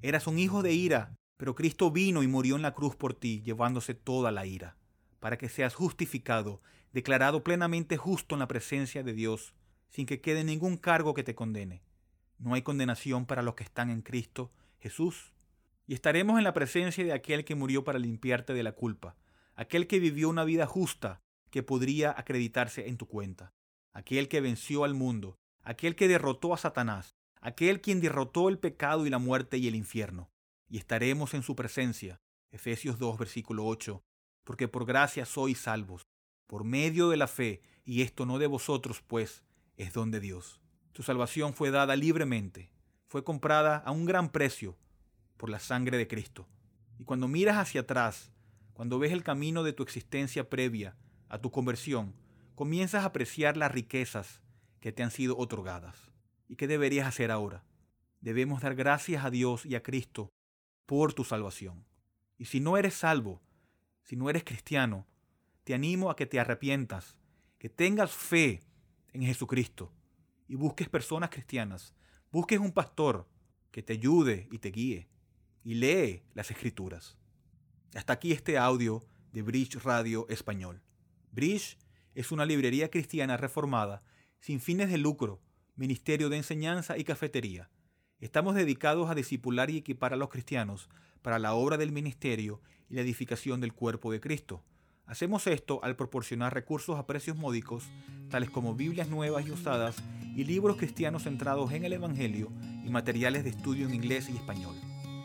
Eras 0.00 0.26
un 0.26 0.38
hijo 0.38 0.62
de 0.62 0.72
ira, 0.72 1.14
pero 1.36 1.54
Cristo 1.54 1.90
vino 1.90 2.22
y 2.22 2.26
murió 2.26 2.56
en 2.56 2.62
la 2.62 2.72
cruz 2.72 2.96
por 2.96 3.12
ti, 3.12 3.42
llevándose 3.42 3.92
toda 3.92 4.32
la 4.32 4.46
ira, 4.46 4.78
para 5.20 5.36
que 5.36 5.50
seas 5.50 5.74
justificado, 5.74 6.62
declarado 6.92 7.44
plenamente 7.44 7.98
justo 7.98 8.34
en 8.34 8.38
la 8.38 8.48
presencia 8.48 9.02
de 9.02 9.12
Dios, 9.12 9.54
sin 9.90 10.06
que 10.06 10.22
quede 10.22 10.44
ningún 10.44 10.78
cargo 10.78 11.12
que 11.12 11.24
te 11.24 11.34
condene. 11.34 11.82
No 12.38 12.54
hay 12.54 12.62
condenación 12.62 13.26
para 13.26 13.42
los 13.42 13.54
que 13.54 13.64
están 13.64 13.90
en 13.90 14.02
Cristo 14.02 14.52
Jesús. 14.78 15.32
Y 15.86 15.94
estaremos 15.94 16.38
en 16.38 16.44
la 16.44 16.54
presencia 16.54 17.04
de 17.04 17.12
aquel 17.12 17.44
que 17.44 17.54
murió 17.54 17.84
para 17.84 17.98
limpiarte 17.98 18.52
de 18.52 18.62
la 18.62 18.72
culpa, 18.72 19.16
aquel 19.54 19.86
que 19.86 20.00
vivió 20.00 20.28
una 20.28 20.44
vida 20.44 20.66
justa 20.66 21.20
que 21.50 21.62
podría 21.62 22.14
acreditarse 22.16 22.88
en 22.88 22.96
tu 22.96 23.06
cuenta, 23.06 23.52
aquel 23.92 24.28
que 24.28 24.40
venció 24.40 24.84
al 24.84 24.94
mundo, 24.94 25.38
aquel 25.62 25.94
que 25.94 26.08
derrotó 26.08 26.52
a 26.52 26.58
Satanás, 26.58 27.14
aquel 27.40 27.80
quien 27.80 28.00
derrotó 28.00 28.48
el 28.48 28.58
pecado 28.58 29.06
y 29.06 29.10
la 29.10 29.18
muerte 29.18 29.58
y 29.58 29.68
el 29.68 29.74
infierno. 29.74 30.30
Y 30.68 30.78
estaremos 30.78 31.34
en 31.34 31.42
su 31.42 31.54
presencia. 31.54 32.20
Efesios 32.50 32.98
2, 32.98 33.18
versículo 33.18 33.66
8. 33.66 34.02
Porque 34.44 34.68
por 34.68 34.86
gracia 34.86 35.24
sois 35.24 35.58
salvos, 35.58 36.02
por 36.46 36.64
medio 36.64 37.08
de 37.08 37.16
la 37.16 37.28
fe, 37.28 37.62
y 37.84 38.02
esto 38.02 38.26
no 38.26 38.38
de 38.38 38.48
vosotros, 38.48 39.02
pues, 39.06 39.44
es 39.76 39.92
don 39.92 40.10
de 40.10 40.20
Dios. 40.20 40.60
Tu 40.96 41.02
salvación 41.02 41.52
fue 41.52 41.70
dada 41.70 41.94
libremente, 41.94 42.70
fue 43.06 43.22
comprada 43.22 43.76
a 43.76 43.90
un 43.90 44.06
gran 44.06 44.30
precio 44.30 44.78
por 45.36 45.50
la 45.50 45.58
sangre 45.58 45.98
de 45.98 46.08
Cristo. 46.08 46.48
Y 46.98 47.04
cuando 47.04 47.28
miras 47.28 47.58
hacia 47.58 47.82
atrás, 47.82 48.32
cuando 48.72 48.98
ves 48.98 49.12
el 49.12 49.22
camino 49.22 49.62
de 49.62 49.74
tu 49.74 49.82
existencia 49.82 50.48
previa 50.48 50.96
a 51.28 51.38
tu 51.38 51.50
conversión, 51.50 52.14
comienzas 52.54 53.02
a 53.02 53.08
apreciar 53.08 53.58
las 53.58 53.72
riquezas 53.72 54.40
que 54.80 54.90
te 54.90 55.02
han 55.02 55.10
sido 55.10 55.36
otorgadas. 55.36 56.12
¿Y 56.48 56.56
qué 56.56 56.66
deberías 56.66 57.06
hacer 57.06 57.30
ahora? 57.30 57.62
Debemos 58.22 58.62
dar 58.62 58.74
gracias 58.74 59.22
a 59.22 59.28
Dios 59.28 59.66
y 59.66 59.74
a 59.74 59.82
Cristo 59.82 60.30
por 60.86 61.12
tu 61.12 61.24
salvación. 61.24 61.84
Y 62.38 62.46
si 62.46 62.58
no 62.58 62.78
eres 62.78 62.94
salvo, 62.94 63.42
si 64.02 64.16
no 64.16 64.30
eres 64.30 64.44
cristiano, 64.44 65.06
te 65.64 65.74
animo 65.74 66.10
a 66.10 66.16
que 66.16 66.24
te 66.24 66.40
arrepientas, 66.40 67.18
que 67.58 67.68
tengas 67.68 68.12
fe 68.12 68.62
en 69.12 69.20
Jesucristo 69.24 69.92
y 70.48 70.54
busques 70.54 70.88
personas 70.88 71.30
cristianas, 71.30 71.94
busques 72.30 72.58
un 72.58 72.72
pastor 72.72 73.28
que 73.70 73.82
te 73.82 73.94
ayude 73.94 74.48
y 74.50 74.58
te 74.58 74.70
guíe 74.70 75.08
y 75.62 75.74
lee 75.74 76.22
las 76.34 76.50
escrituras. 76.50 77.16
Hasta 77.94 78.12
aquí 78.12 78.32
este 78.32 78.58
audio 78.58 79.02
de 79.32 79.42
Bridge 79.42 79.82
Radio 79.82 80.26
Español. 80.28 80.82
Bridge 81.32 81.78
es 82.14 82.32
una 82.32 82.46
librería 82.46 82.90
cristiana 82.90 83.36
reformada 83.36 84.02
sin 84.40 84.60
fines 84.60 84.90
de 84.90 84.98
lucro, 84.98 85.42
ministerio 85.74 86.28
de 86.28 86.38
enseñanza 86.38 86.96
y 86.96 87.04
cafetería. 87.04 87.70
Estamos 88.20 88.54
dedicados 88.54 89.10
a 89.10 89.14
discipular 89.14 89.70
y 89.70 89.78
equipar 89.78 90.14
a 90.14 90.16
los 90.16 90.30
cristianos 90.30 90.88
para 91.20 91.38
la 91.38 91.54
obra 91.54 91.76
del 91.76 91.92
ministerio 91.92 92.62
y 92.88 92.94
la 92.94 93.02
edificación 93.02 93.60
del 93.60 93.74
cuerpo 93.74 94.12
de 94.12 94.20
Cristo. 94.20 94.64
Hacemos 95.06 95.46
esto 95.46 95.78
al 95.84 95.94
proporcionar 95.94 96.52
recursos 96.52 96.98
a 96.98 97.06
precios 97.06 97.36
módicos, 97.36 97.84
tales 98.28 98.50
como 98.50 98.74
Biblias 98.74 99.08
nuevas 99.08 99.46
y 99.46 99.52
usadas 99.52 99.96
y 100.34 100.44
libros 100.44 100.76
cristianos 100.76 101.22
centrados 101.22 101.70
en 101.72 101.84
el 101.84 101.92
Evangelio 101.92 102.50
y 102.84 102.90
materiales 102.90 103.44
de 103.44 103.50
estudio 103.50 103.86
en 103.86 103.94
inglés 103.94 104.28
y 104.28 104.36
español. 104.36 104.74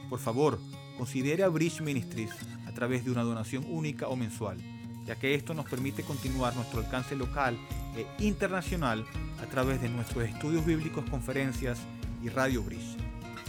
Por 0.08 0.20
favor, 0.20 0.60
considere 1.00 1.44
a 1.44 1.48
Bridge 1.48 1.82
Ministries 1.82 2.32
a 2.68 2.74
través 2.74 3.04
de 3.04 3.12
una 3.12 3.24
donación 3.24 3.66
única 3.70 4.08
o 4.08 4.16
mensual, 4.16 4.60
ya 5.04 5.16
que 5.16 5.34
esto 5.34 5.56
nos 5.56 5.66
permite 5.66 6.04
continuar 6.04 6.56
nuestro 6.56 6.82
alcance 6.82 7.16
local 7.16 7.58
e 7.96 8.06
internacional 8.24 9.04
a 9.42 9.48
través 9.48 9.82
de 9.82 9.90
nuestros 9.90 10.26
estudios 10.26 10.64
bíblicos, 10.64 11.10
conferencias 11.10 11.80
y 12.22 12.30
Radio 12.30 12.62
Bridge. 12.62 12.98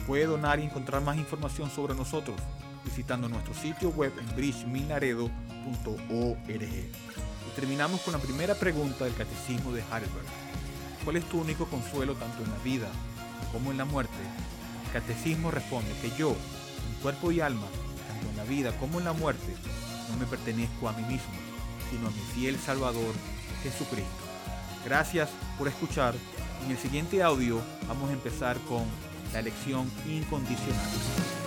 Puede 0.07 0.25
donar 0.25 0.61
y 0.61 0.63
encontrar 0.63 1.03
más 1.03 1.19
información 1.19 1.69
sobre 1.69 1.95
nosotros 1.95 2.37
visitando 2.85 3.29
nuestro 3.29 3.55
sitio 3.55 3.91
web 3.91 4.13
en 4.19 4.37
Y 7.47 7.55
terminamos 7.55 8.01
con 8.01 8.13
la 8.13 8.19
primera 8.19 8.55
pregunta 8.55 9.05
del 9.05 9.15
Catecismo 9.15 9.73
de 9.73 9.83
Heidelberg. 9.83 10.27
¿Cuál 11.05 11.17
es 11.17 11.25
tu 11.29 11.41
único 11.41 11.67
consuelo 11.67 12.15
tanto 12.15 12.43
en 12.43 12.51
la 12.51 12.59
vida 12.59 12.89
como 13.53 13.71
en 13.71 13.79
la 13.79 13.85
muerte? 13.85 14.13
El 14.87 14.93
Catecismo 14.93 15.51
responde 15.51 15.91
que 16.01 16.11
yo, 16.17 16.31
en 16.31 17.03
cuerpo 17.03 17.33
y 17.33 17.41
alma, 17.41 17.67
tanto 18.09 18.31
en 18.31 18.37
la 18.37 18.45
vida 18.45 18.77
como 18.79 18.99
en 18.99 19.05
la 19.05 19.13
muerte, 19.13 19.55
no 20.11 20.17
me 20.17 20.27
pertenezco 20.27 20.89
a 20.89 20.93
mí 20.93 21.03
mismo, 21.03 21.33
sino 21.91 22.09
a 22.09 22.11
mi 22.11 22.21
fiel 22.35 22.59
Salvador, 22.59 23.15
Jesucristo. 23.63 24.11
Gracias 24.85 25.31
por 25.59 25.69
escuchar. 25.69 26.15
En 26.65 26.71
el 26.71 26.79
siguiente 26.79 27.23
audio 27.23 27.61
vamos 27.89 28.11
a 28.11 28.13
empezar 28.13 28.57
con 28.69 28.85
la 29.33 29.41
elección 29.41 29.91
incondicional. 30.07 31.42